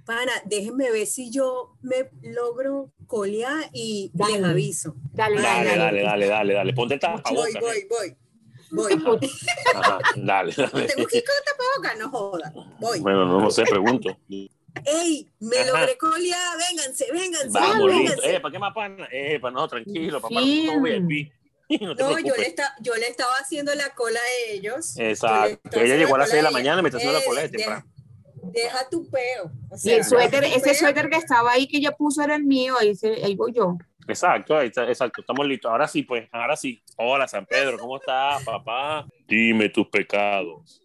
Para, 0.05 0.33
déjenme 0.45 0.91
ver 0.91 1.07
si 1.07 1.31
yo 1.31 1.77
me 1.81 2.11
logro 2.23 2.93
colear 3.07 3.71
y 3.73 4.13
les 4.15 4.45
aviso. 4.45 4.95
Dale, 5.13 5.41
dale, 5.41 5.77
dale, 5.77 6.03
dale, 6.03 6.27
dale, 6.27 6.55
dale. 6.55 6.73
Ponte 6.75 6.95
el 6.95 7.01
tapabocas. 7.01 7.33
Voy, 7.35 7.53
voy, 7.61 7.87
voy. 7.89 8.17
Voy. 8.71 8.93
Ajá, 9.75 9.99
dale, 10.17 10.53
dale. 10.57 10.87
¿Tengo 10.87 11.09
que 11.09 11.19
ir 11.19 11.25
con 11.25 11.35
tapabocas? 11.47 11.99
No 11.99 12.11
joda. 12.11 12.53
Voy. 12.81 13.01
Bueno, 13.01 13.25
no, 13.25 13.41
no 13.41 13.51
sé, 13.51 13.63
pregunto. 13.65 14.17
¡Ey! 14.85 15.31
Me 15.39 15.59
Ajá. 15.59 15.71
logré 15.81 15.97
colear, 15.97 16.59
vénganse, 16.59 17.07
vénganse. 17.13 17.49
Vamos, 17.51 17.87
vénganse. 17.87 18.37
Eh, 18.37 18.41
¿para 18.41 18.53
qué 18.53 18.59
más 18.59 18.75
pana? 18.75 19.09
Eh, 19.11 19.39
para 19.41 19.53
no, 19.53 19.69
tranquilo, 19.69 20.21
papá, 20.21 20.35
no 20.41 20.81
VIP. 20.83 21.33
No, 21.81 21.95
no 21.95 22.19
yo, 22.19 22.35
le 22.37 22.47
está, 22.47 22.75
yo 22.81 22.95
le 22.95 23.09
estaba 23.09 23.33
haciendo 23.41 23.75
la 23.75 23.91
cola 23.95 24.21
a 24.21 24.53
ellos. 24.53 24.99
Exacto. 24.99 25.81
Ella 25.81 25.97
llegó 25.97 26.15
a 26.15 26.19
las 26.19 26.31
6 26.31 26.39
de 26.39 26.43
la 26.43 26.51
mañana 26.51 26.81
y 26.81 26.83
me 26.83 26.89
está 26.89 26.99
haciendo 26.99 27.19
la 27.19 27.25
cola 27.25 27.41
de 27.43 27.49
temprano. 27.49 27.85
Deja, 28.43 28.89
tu 28.91 29.09
peo. 29.09 29.51
O 29.71 29.77
sea, 29.77 29.95
y 29.95 29.97
el 29.97 30.05
suéter, 30.05 30.45
ese 30.45 30.61
peo. 30.61 30.75
suéter 30.75 31.09
que 31.09 31.17
estaba 31.17 31.53
ahí 31.53 31.67
que 31.67 31.79
ella 31.79 31.93
puso 31.93 32.23
era 32.23 32.37
el 32.37 32.45
mío, 32.45 32.75
ahí, 32.79 32.93
ahí 33.23 33.35
voy 33.35 33.53
yo. 33.53 33.79
Exacto, 34.07 34.57
ahí 34.57 34.69
está, 34.69 34.87
exacto, 34.87 35.23
estamos 35.23 35.47
listos. 35.47 35.71
Ahora 35.71 35.89
sí, 35.89 36.03
pues, 36.03 36.29
ahora 36.31 36.57
sí. 36.57 36.83
Hola, 36.97 37.27
San 37.27 37.47
Pedro, 37.47 37.79
¿cómo 37.79 37.97
estás, 37.97 38.45
papá? 38.45 39.07
Dime 39.27 39.71
tus 39.71 39.89
pecados. 39.89 40.83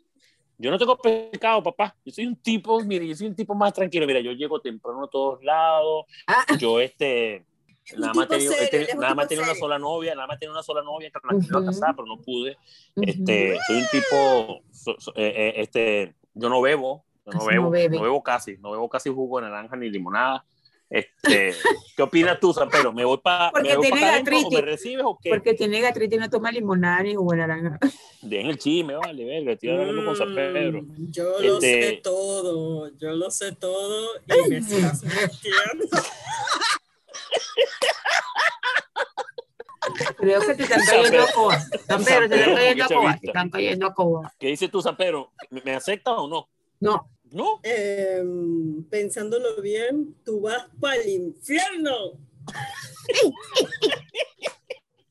Yo 0.57 0.71
no 0.71 0.77
tengo 0.77 0.97
pecado, 0.97 1.63
papá. 1.63 1.95
Yo 2.05 2.11
soy 2.11 2.25
un 2.25 2.35
tipo, 2.35 2.81
mire, 2.83 3.07
yo 3.07 3.15
soy 3.15 3.27
un 3.27 3.35
tipo 3.35 3.55
más 3.55 3.73
tranquilo. 3.73 4.05
Mira, 4.05 4.19
yo 4.19 4.33
llego 4.33 4.59
temprano 4.59 5.05
a 5.05 5.09
todos 5.09 5.41
lados. 5.41 6.05
Ah. 6.27 6.45
Yo, 6.57 6.81
este, 6.81 7.45
nada 7.97 8.13
más 8.13 8.27
tenía, 8.27 8.95
nada 8.95 9.15
más 9.15 9.27
tenía 9.27 9.43
una 9.43 9.55
sola 9.55 9.79
novia, 9.79 10.15
nada 10.15 10.27
más 10.27 10.39
tenía 10.39 10.51
una 10.51 10.63
sola 10.63 10.81
novia 10.81 11.09
que 11.09 11.35
me 11.35 11.41
quiero 11.41 11.65
casar, 11.65 11.95
pero 11.95 12.07
no 12.07 12.21
pude. 12.21 12.57
Este, 12.95 13.57
soy 13.67 13.77
un 13.77 13.87
tipo, 13.91 14.61
eh, 15.15 15.33
eh, 15.35 15.53
este, 15.57 16.15
yo 16.33 16.49
no 16.49 16.61
bebo, 16.61 17.05
yo 17.25 17.33
no 17.33 17.45
bebo, 17.45 17.63
no, 17.97 18.01
bebo 18.01 18.23
casi, 18.23 18.57
no 18.57 18.71
bebo 18.71 18.89
casi 18.89 19.09
jugo 19.09 19.39
de 19.39 19.47
naranja 19.47 19.75
ni 19.75 19.89
limonada. 19.89 20.45
Este, 20.89 21.53
¿Qué 21.95 22.01
opinas 22.01 22.39
tú, 22.39 22.51
San 22.51 22.69
Pedro? 22.69 22.91
¿Me 22.91 23.05
voy 23.05 23.19
para 23.19 23.51
Porque 23.51 23.77
tiene 23.77 24.01
gastritis. 24.01 24.51
¿Me 24.51 24.61
recibes 24.61 25.05
o 25.05 25.19
qué? 25.21 25.29
Porque 25.29 25.53
tiene 25.53 25.81
gastritis 25.81 26.17
y 26.17 26.19
no 26.19 26.29
toma 26.29 26.51
limonada 26.51 27.03
ni 27.03 27.13
jugo 27.13 27.33
de 27.33 27.37
naranja. 27.37 27.79
Dejen 28.21 28.47
el 28.47 28.57
chisme, 28.57 28.95
vale, 28.95 29.23
verga, 29.23 29.51
estoy 29.51 29.69
hablando 29.69 30.05
con 30.05 30.15
San 30.15 30.33
Pedro. 30.33 30.81
Mm, 30.81 31.11
yo 31.11 31.39
lo 31.39 31.53
este... 31.55 31.83
sé 31.83 32.01
todo, 32.03 32.97
yo 32.97 33.11
lo 33.11 33.29
sé 33.29 33.51
todo 33.53 34.07
y 34.25 34.49
me 34.49 34.57
estás 34.57 35.03
mintiendo. 35.03 35.97
Creo 40.17 40.41
que 40.41 40.55
te 40.55 40.63
están 40.63 40.81
cayendo 40.85 41.23
a 41.23 41.31
coba. 41.31 41.59
San 41.87 42.03
Pedro, 42.03 42.29
te 42.29 42.35
están 42.35 42.55
cayendo 42.55 42.83
a 42.83 42.87
coba. 42.87 43.17
Te 43.17 43.27
están 43.27 43.49
cayendo 43.49 43.87
a 43.87 43.93
coba. 43.93 44.33
¿Qué 44.37 44.47
dices 44.47 44.69
tú, 44.69 44.81
San 44.81 44.97
Pedro? 44.97 45.31
¿Me 45.49 45.75
aceptas 45.75 46.15
o 46.17 46.27
no? 46.27 46.49
No. 46.79 47.09
¿No? 47.31 47.59
Eh, 47.63 48.23
pensándolo 48.89 49.61
bien, 49.61 50.15
tú 50.25 50.41
vas 50.41 50.65
para 50.79 50.95
el 50.95 51.09
infierno. 51.09 51.93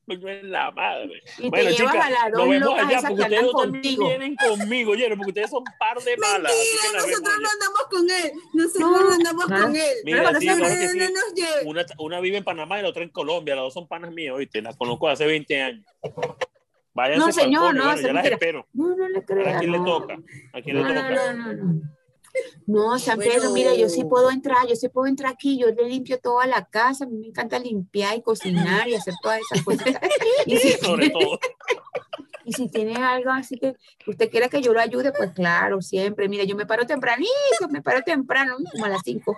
Coño 0.09 0.27
es 0.27 0.43
la 0.43 0.71
madre. 0.71 1.21
Y 1.37 1.49
bueno, 1.49 1.69
chicas, 1.69 2.09
nos 2.31 2.49
vemos 2.49 2.79
allá 2.79 3.01
porque 3.07 3.21
ustedes 3.21 3.51
contigo. 3.51 4.07
vienen 4.07 4.35
conmigo, 4.35 4.91
oye, 4.93 5.07
porque 5.09 5.29
ustedes 5.29 5.51
son 5.51 5.63
par 5.77 5.99
de 5.99 6.17
malas. 6.17 6.51
Mentira, 6.51 6.93
nosotros 6.93 7.35
no 7.39 7.49
andamos 7.49 7.83
con 7.91 8.09
él. 8.09 8.31
Nosotros 8.53 8.91
no, 8.91 9.03
no 9.03 9.13
andamos 9.13 9.45
¿Ah? 9.51 9.61
con 9.61 9.75
él. 9.75 9.97
Mira, 10.05 10.39
sí, 10.39 10.47
claro 10.47 10.63
que 10.63 10.87
sí. 10.87 11.43
una, 11.65 11.85
una, 11.99 12.19
vive 12.21 12.37
en 12.37 12.43
Panamá 12.43 12.79
y 12.79 12.81
la 12.81 12.89
otra 12.89 13.03
en 13.03 13.09
Colombia. 13.09 13.53
Las 13.53 13.65
dos 13.65 13.73
son 13.75 13.87
panas 13.87 14.11
mías, 14.11 14.33
oíste. 14.33 14.63
Las 14.63 14.75
conozco 14.75 15.07
hace 15.07 15.27
20 15.27 15.61
años. 15.61 15.85
Váyanse 16.95 17.25
no, 17.27 17.31
señor, 17.31 17.75
no, 17.75 17.85
bueno, 17.85 18.01
ya 18.01 18.13
las 18.13 18.25
espero. 18.25 18.65
No, 18.73 18.95
no 18.95 19.07
le 19.09 19.23
creo. 19.23 19.47
¿A 19.47 19.59
quién 19.59 19.71
le 19.71 19.77
toca? 19.77 20.17
¿A 20.53 20.61
quién 20.63 20.75
le 20.75 20.83
toca? 20.83 21.33
No, 21.33 21.53
no, 21.53 21.53
no. 21.53 21.98
No, 22.65 22.97
San 22.99 23.19
Pedro, 23.19 23.51
mira, 23.51 23.73
yo 23.75 23.89
sí 23.89 24.03
puedo 24.03 24.29
entrar, 24.29 24.67
yo 24.67 24.75
sí 24.75 24.89
puedo 24.89 25.07
entrar 25.07 25.33
aquí, 25.33 25.57
yo 25.57 25.67
le 25.67 25.89
limpio 25.89 26.19
toda 26.19 26.45
la 26.45 26.65
casa, 26.65 27.05
a 27.05 27.07
mí 27.07 27.17
me 27.17 27.27
encanta 27.27 27.59
limpiar 27.59 28.17
y 28.17 28.21
cocinar 28.21 28.87
y 28.87 28.95
hacer 28.95 29.13
todas 29.21 29.39
esas 29.39 29.63
cosas. 29.63 29.85
y 30.45 30.57
si, 30.57 30.71
Sobre 30.73 31.09
todo. 31.09 31.39
Y 32.45 32.53
si 32.53 32.67
tiene 32.67 32.95
algo 32.95 33.29
así 33.29 33.59
que 33.59 33.75
usted 34.07 34.31
quiera 34.31 34.49
que 34.49 34.59
yo 34.59 34.73
lo 34.73 34.79
ayude, 34.79 35.11
pues 35.11 35.33
claro, 35.33 35.83
siempre. 35.83 36.27
Mira, 36.27 36.45
yo 36.45 36.55
me 36.55 36.65
paro 36.65 36.83
tempranito, 36.83 37.29
me 37.69 37.83
paro 37.83 38.01
temprano, 38.01 38.57
como 38.71 38.85
a 38.85 38.89
las 38.89 39.01
5. 39.03 39.37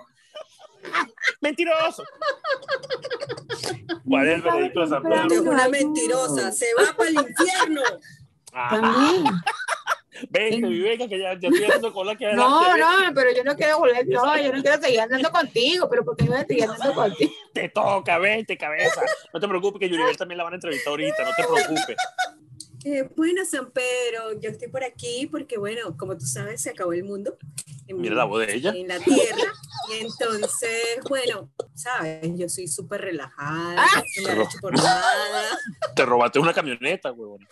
Mentiroso. 1.42 2.04
¿Cuál 4.08 4.28
es 4.28 4.34
el 4.36 4.42
veredicto 4.42 4.80
de 4.80 4.86
San 4.86 5.02
Pedro? 5.02 5.26
Es 5.30 5.40
una 5.40 5.68
mentirosa, 5.68 6.52
se 6.52 6.68
va 6.74 6.96
para 6.96 7.10
el 7.10 7.16
infierno. 7.16 7.82
También. 8.50 9.24
Venga, 10.28 10.68
venga, 10.68 11.08
que 11.08 11.18
ya, 11.18 11.38
ya 11.38 11.48
estoy 11.48 11.64
haciendo 11.64 11.92
cola 11.92 12.16
que 12.16 12.32
No, 12.34 12.76
no, 12.76 13.14
pero 13.14 13.32
yo 13.34 13.44
no 13.44 13.56
quiero 13.56 13.78
volver, 13.78 14.06
no, 14.08 14.36
yo 14.36 14.52
no 14.52 14.62
quiero 14.62 14.80
seguir 14.80 15.00
andando 15.00 15.30
contigo, 15.30 15.88
pero 15.88 16.04
porque 16.04 16.24
yo 16.24 16.32
voy 16.32 16.40
a 16.40 16.46
seguir 16.46 16.64
andando 16.64 16.94
contigo. 16.94 17.32
Te 17.52 17.68
toca, 17.70 18.18
vente, 18.18 18.56
cabeza. 18.56 19.02
No 19.32 19.40
te 19.40 19.48
preocupes 19.48 19.80
que 19.80 19.88
Yuriel 19.88 20.16
también 20.16 20.38
la 20.38 20.44
van 20.44 20.52
a 20.52 20.56
entrevistar 20.56 20.90
ahorita, 20.90 21.24
no 21.24 21.30
te 21.34 21.44
preocupes. 21.44 21.96
Eh, 22.84 23.08
bueno, 23.16 23.44
San 23.44 23.70
Pedro, 23.70 24.40
yo 24.40 24.50
estoy 24.50 24.68
por 24.68 24.82
aquí 24.82 25.28
porque, 25.30 25.56
bueno, 25.56 25.96
como 25.96 26.18
tú 26.18 26.26
sabes, 26.26 26.62
se 26.62 26.70
acabó 26.70 26.92
el 26.92 27.04
mundo. 27.04 27.36
En, 27.86 28.00
Mira 28.00 28.16
la 28.16 28.24
voz 28.24 28.44
de 28.44 28.54
ella. 28.54 28.72
En 28.74 28.88
la 28.88 28.98
tierra. 28.98 29.52
Y 29.90 30.04
entonces, 30.04 30.98
bueno, 31.08 31.50
sabes, 31.74 32.28
yo 32.34 32.48
soy 32.48 32.66
súper 32.66 33.02
relajada, 33.02 33.76
ah. 33.78 34.02
no 34.22 34.28
me 34.28 34.40
he 34.40 34.44
hecho 34.44 34.58
por 34.60 34.74
nada. 34.74 35.58
Te 35.94 36.04
robaste 36.04 36.38
una 36.38 36.52
camioneta, 36.52 37.12
huevón. 37.12 37.46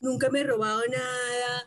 Nunca 0.00 0.28
me 0.30 0.40
he 0.40 0.44
robado 0.44 0.82
nada, 0.88 1.66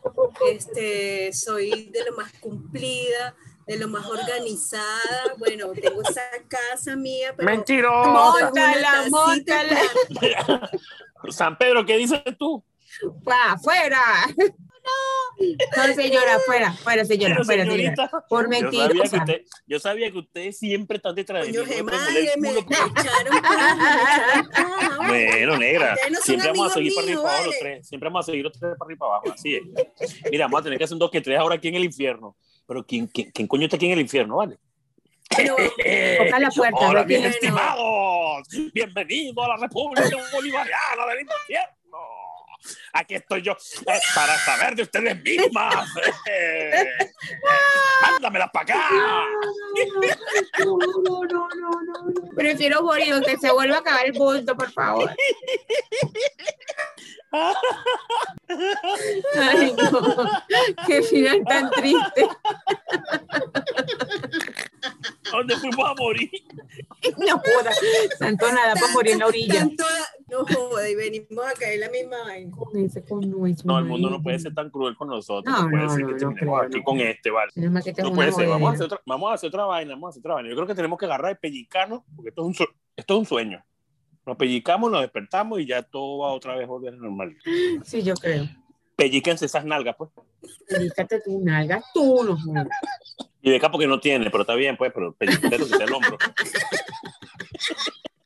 este, 0.50 1.32
soy 1.32 1.90
de 1.92 2.04
lo 2.04 2.16
más 2.16 2.32
cumplida, 2.40 3.34
de 3.66 3.78
lo 3.78 3.88
más 3.88 4.06
organizada. 4.06 5.34
Bueno, 5.38 5.72
tengo 5.72 6.02
esa 6.02 6.22
casa 6.48 6.96
mía, 6.96 7.34
pero... 7.36 7.50
¡Mentirosa! 7.50 8.10
¡Móntala, 8.10 9.04
móntala! 9.10 9.80
San 11.30 11.56
Pedro, 11.56 11.84
¿qué 11.84 11.96
dices 11.96 12.22
tú? 12.38 12.62
¡Va, 13.26 13.52
afuera! 13.52 14.00
No, 15.76 15.94
señora, 15.94 16.38
fuera, 16.46 16.72
fuera, 16.72 17.04
señora, 17.04 17.44
fuera, 17.44 17.66
señora. 17.66 18.10
Por 18.28 18.48
mentirosa. 18.48 19.24
Yo, 19.26 19.34
yo 19.66 19.78
sabía 19.78 20.10
que 20.10 20.18
ustedes 20.18 20.58
siempre 20.58 20.96
están 20.96 21.14
detrás 21.14 21.46
de 21.46 21.52
mí. 21.52 21.58
Bueno, 25.06 25.56
negra, 25.58 25.96
siempre 26.22 26.48
vamos 26.48 26.70
a 26.70 26.74
seguir 26.74 26.94
para 26.94 27.06
arriba 27.06 27.20
y 27.20 27.22
para 27.22 27.34
abajo 27.34 27.46
los 27.46 27.58
tres. 27.58 27.88
Siempre 27.88 28.08
vamos 28.08 28.24
a 28.24 28.26
seguir 28.26 28.44
los 28.44 28.52
tres 28.52 28.74
para 28.78 28.86
arriba 28.86 28.96
y 28.96 28.98
para 28.98 29.12
abajo, 29.12 29.32
así 29.32 29.56
es. 29.56 29.62
Mira, 30.30 30.46
vamos 30.46 30.60
a 30.60 30.64
tener 30.64 30.78
que 30.78 30.84
hacer 30.84 30.94
un 30.94 31.00
dos 31.00 31.10
que 31.10 31.20
tres 31.20 31.38
ahora 31.38 31.56
aquí 31.56 31.68
en 31.68 31.74
el 31.74 31.84
infierno. 31.84 32.36
Pero 32.66 32.84
¿quién, 32.84 33.06
quién, 33.06 33.30
quién 33.30 33.46
coño 33.46 33.64
está 33.64 33.76
aquí 33.76 33.86
en 33.86 33.92
el 33.92 34.00
infierno, 34.00 34.36
vale? 34.36 34.58
toca 35.36 36.38
la 36.38 36.50
puerta. 36.50 36.88
Hola, 36.88 37.02
bien 37.02 37.24
estimados. 37.24 38.48
Bienvenidos 38.72 39.44
a 39.44 39.48
la 39.48 39.56
República 39.56 40.08
Bolivariana 40.32 41.06
del 41.08 41.20
Infierno. 41.20 41.76
Aquí 42.96 43.14
estoy 43.14 43.42
yo 43.42 43.52
eh, 43.52 44.00
para 44.14 44.38
saber 44.38 44.74
de 44.74 44.82
ustedes 44.82 45.22
mismas. 45.22 45.86
Eh, 46.28 46.88
mándamelas 48.02 48.50
para 48.52 48.64
acá. 48.64 48.88
No, 50.58 50.76
no, 50.76 51.22
no, 51.24 51.48
no, 51.54 51.70
no. 51.82 52.04
Prefiero 52.34 52.82
morir 52.82 53.14
que 53.24 53.38
se 53.38 53.52
vuelva 53.52 53.76
a 53.76 53.80
acabar 53.80 54.06
el 54.06 54.12
punto, 54.12 54.56
por 54.56 54.72
favor. 54.72 55.08
Ay, 59.36 59.74
no. 59.76 60.30
Qué 60.86 61.02
final 61.02 61.44
tan 61.44 61.70
triste. 61.70 62.28
¿Dónde 65.32 65.56
fuimos 65.56 65.90
a 65.90 65.94
morir? 65.94 66.30
No 67.18 67.38
joda, 67.38 67.70
tanto 68.18 68.50
nada 68.52 68.74
para 68.74 68.92
morir 68.92 69.12
en 69.12 69.18
la 69.20 69.26
orilla. 69.26 69.54
Tanto, 69.60 69.84
no 70.28 70.44
joda, 70.44 70.88
y 70.88 70.94
venimos 70.96 71.46
a 71.46 71.52
caer 71.52 71.78
la 71.78 71.88
misma 71.88 72.18
vaina. 72.24 72.56
Con 72.56 72.76
ese, 72.76 73.04
con 73.04 73.30
nuestro 73.30 73.66
No, 73.66 73.78
el 73.78 73.84
mundo 73.84 74.10
no 74.10 74.20
puede 74.20 74.40
ser 74.40 74.54
tan 74.54 74.70
cruel 74.70 74.96
con 74.96 75.08
nosotros. 75.08 75.54
No, 75.54 75.64
No, 75.64 75.70
puede 75.70 75.82
no, 75.84 75.90
ser 75.90 76.00
no, 76.00 76.06
que 76.06 76.12
no 76.12 76.18
terminemos 76.18 76.58
creo, 76.58 76.68
aquí 76.68 76.78
no. 76.78 76.84
con 76.84 77.00
este, 77.00 77.30
¿vale? 77.30 77.52
No 77.54 78.12
puede 78.12 78.32
ser. 78.32 78.48
Vamos 78.48 78.70
a, 78.70 78.74
hacer 78.74 78.86
otra, 78.86 79.00
vamos 79.06 79.30
a 79.30 79.34
hacer 79.34 79.48
otra 79.48 79.64
vaina, 79.66 79.92
vamos 79.92 80.08
a 80.08 80.10
hacer 80.10 80.20
otra 80.20 80.34
vaina. 80.34 80.48
Yo 80.48 80.56
creo 80.56 80.66
que 80.66 80.74
tenemos 80.74 80.98
que 80.98 81.04
agarrar 81.04 81.30
el 81.30 81.38
pellicano, 81.38 82.04
porque 82.16 82.30
esto 82.30 82.50
es 82.50 82.60
un, 82.60 82.66
esto 82.96 83.14
es 83.14 83.18
un 83.20 83.26
sueño. 83.26 83.64
Nos 84.26 84.36
pellicamos, 84.36 84.90
nos 84.90 85.02
despertamos 85.02 85.60
y 85.60 85.66
ya 85.66 85.82
todo 85.82 86.18
va 86.18 86.32
otra 86.32 86.56
vez 86.56 86.64
a 86.64 86.68
volver 86.68 86.94
a 86.94 86.96
normal. 86.96 87.36
Sí, 87.84 88.02
yo 88.02 88.14
creo. 88.14 88.48
Pellíquense 88.96 89.46
esas 89.46 89.64
nalgas, 89.64 89.94
pues. 89.96 90.10
Dedícate 90.68 91.20
tu 91.20 91.40
nalga, 91.44 91.82
tú 91.94 92.24
no 92.24 92.36
jodas. 92.36 92.66
Y 93.46 93.50
beca 93.52 93.70
porque 93.70 93.86
no 93.86 94.00
tiene, 94.00 94.28
pero 94.28 94.40
está 94.42 94.56
bien, 94.56 94.76
pues, 94.76 94.90
pero 94.92 95.14
pellíquense 95.14 95.58
lo 95.58 95.68
que 95.68 95.84
el 95.84 95.92
hombro. 95.92 96.18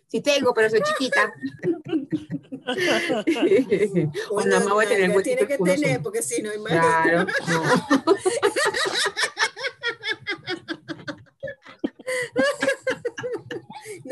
Sí 0.09 0.23
tengo, 0.23 0.55
pero 0.55 0.71
soy 0.71 0.81
chiquita. 0.81 1.31
o 4.31 4.43
nada 4.43 4.65
más 4.65 4.73
voy 4.73 4.87
a 4.87 4.89
tener 4.89 5.23
tiene 5.23 5.47
que 5.47 5.59
tener, 5.59 6.01
porque 6.01 6.23
si 6.23 6.41
no, 6.41 6.51
Claro, 6.65 7.27
imagínate. 7.27 7.33
no. 7.49 7.63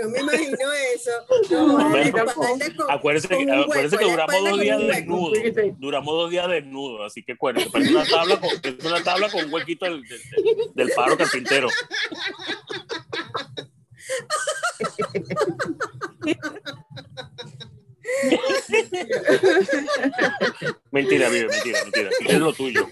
No 0.08 0.12
me 0.12 0.20
imagino 0.20 0.72
eso. 0.94 1.10
No, 1.50 1.88
Bueno, 1.88 2.24
con- 2.34 2.90
Acuérdense, 2.90 3.28
con 3.28 3.46
que, 3.46 3.52
acuérdense 3.52 3.96
duramos 4.04 4.50
dos 4.50 4.60
días 4.60 4.80
desnudos. 4.86 5.38
Duramos 5.78 6.14
dos 6.14 6.30
días 6.30 6.48
desnudos, 6.48 7.00
así 7.06 7.22
que 7.22 7.32
acuérdense. 7.32 7.70
Parece 7.70 7.90
una 7.92 8.04
tabla 8.06 8.40
con, 8.40 8.50
es 8.62 8.84
una 8.84 9.02
tabla 9.02 9.30
con 9.30 9.44
un 9.44 9.52
huequito 9.52 9.84
del, 9.84 10.02
del, 10.02 10.20
del- 10.74 10.90
paro 10.94 11.16
carpintero. 11.16 11.68
Mentira, 20.90 21.28
vive, 21.28 21.48
mentira, 21.48 21.82
mentira. 21.84 22.10
Es 22.26 22.38
lo 22.38 22.52
tuyo. 22.52 22.88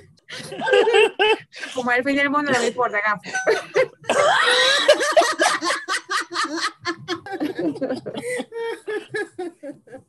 Como 1.75 1.91
al 1.91 2.03
fin 2.03 2.17
del 2.17 2.31
mundo 2.31 2.51
no 2.53 2.59
me 2.59 2.67
importa, 2.69 2.99
gafo. 3.01 3.23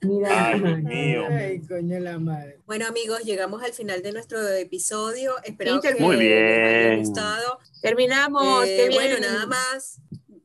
Mira, 0.01 0.47
Ay, 0.49 0.59
mío. 0.83 1.23
Ay, 1.29 1.61
coño 1.67 1.99
la 1.99 2.19
madre. 2.19 2.59
Bueno, 2.65 2.85
amigos, 2.87 3.23
llegamos 3.23 3.63
al 3.63 3.73
final 3.73 4.01
de 4.01 4.11
nuestro 4.11 4.45
episodio. 4.47 5.33
Espero 5.43 5.81
que 5.81 5.95
Muy 5.95 6.17
les 6.17 6.25
haya 6.25 6.87
bien. 6.89 6.99
gustado. 6.99 7.59
terminamos. 7.81 8.65
Eh, 8.65 8.75
qué 8.77 8.87
bien. 8.89 8.93
bueno, 8.93 9.19
nada 9.19 9.45
más, 9.45 9.99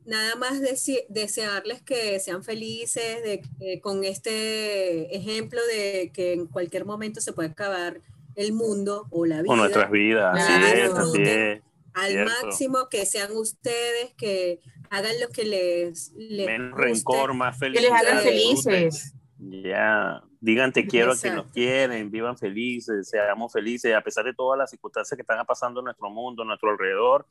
nada 0.05 0.35
más 0.37 0.61
deci- 0.61 1.05
desearles 1.09 1.83
que 1.83 2.19
sean 2.21 2.43
felices 2.45 3.23
de, 3.23 3.43
eh, 3.61 3.81
con 3.81 4.05
este 4.05 5.15
ejemplo 5.17 5.61
de 5.67 6.11
que 6.13 6.33
en 6.33 6.47
cualquier 6.47 6.85
momento 6.85 7.21
se 7.21 7.33
puede 7.33 7.51
acabar 7.51 8.01
el 8.35 8.53
mundo 8.53 9.07
o 9.11 9.27
la 9.27 9.43
vida 9.43 9.47
Con 9.49 9.59
nuestras 9.59 9.91
vidas, 9.91 10.39
así 10.39 10.53
es, 10.81 10.93
así 10.95 11.23
es. 11.23 11.61
al 11.93 12.11
cierto. 12.13 12.33
máximo, 12.45 12.89
que 12.89 13.05
sean 13.05 13.33
ustedes, 13.37 14.15
que 14.17 14.61
hagan 14.93 15.21
lo 15.21 15.29
que 15.29 15.45
les, 15.45 16.13
les 16.17 16.47
Menos 16.47 16.71
guste. 16.73 16.85
rencor, 16.85 17.35
más 17.35 17.55
Que 17.55 17.67
felicidad. 17.67 17.91
les 17.91 18.09
hagan 18.11 18.23
felices. 18.23 19.15
Ya, 19.39 20.23
digan 20.41 20.73
te 20.73 20.87
quiero 20.87 21.11
a 21.13 21.17
quien 21.17 21.33
Exacto. 21.33 21.43
nos 21.43 21.53
quieren, 21.53 22.11
vivan 22.13 22.39
felices, 22.39 23.09
seamos 23.09 23.53
felices, 23.53 23.93
a 23.93 24.01
pesar 24.01 24.25
de 24.25 24.33
todas 24.35 24.57
las 24.57 24.71
circunstancias 24.71 25.17
que 25.17 25.23
están 25.23 25.45
pasando 25.45 25.81
en 25.81 25.87
nuestro 25.87 26.09
mundo, 26.11 26.43
en 26.43 26.49
nuestro 26.49 26.71
alrededor, 26.71 27.27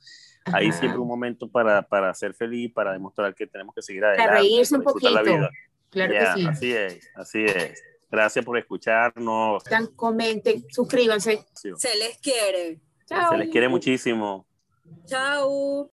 hay 0.46 0.68
Ajá. 0.68 0.80
siempre 0.80 1.00
un 1.00 1.08
momento 1.08 1.48
para, 1.50 1.82
para 1.84 2.14
ser 2.14 2.34
feliz, 2.34 2.70
para 2.74 2.92
demostrar 2.92 3.34
que 3.34 3.48
tenemos 3.48 3.74
que 3.74 3.82
seguir 3.82 4.02
Para 4.02 4.14
adelante. 4.16 4.40
reírse 4.42 4.76
un 4.76 4.84
para 4.84 4.94
poquito. 4.94 5.12
la 5.12 5.22
vida. 5.22 5.50
Claro 5.90 6.14
Ya, 6.14 6.34
que 6.36 6.42
sí. 6.42 6.48
Así 6.48 6.74
es, 6.74 7.10
así 7.16 7.46
es. 7.46 7.82
Gracias 8.10 8.44
por 8.44 8.58
escucharnos. 8.58 9.64
Comenten, 9.96 10.66
suscríbanse. 10.70 11.46
Se 11.54 11.96
les 11.98 12.18
quiere. 12.18 12.82
Chao. 13.06 13.32
Se 13.32 13.38
les 13.38 13.50
quiere 13.50 13.70
muchísimo. 13.70 14.46
Chao. 15.06 15.90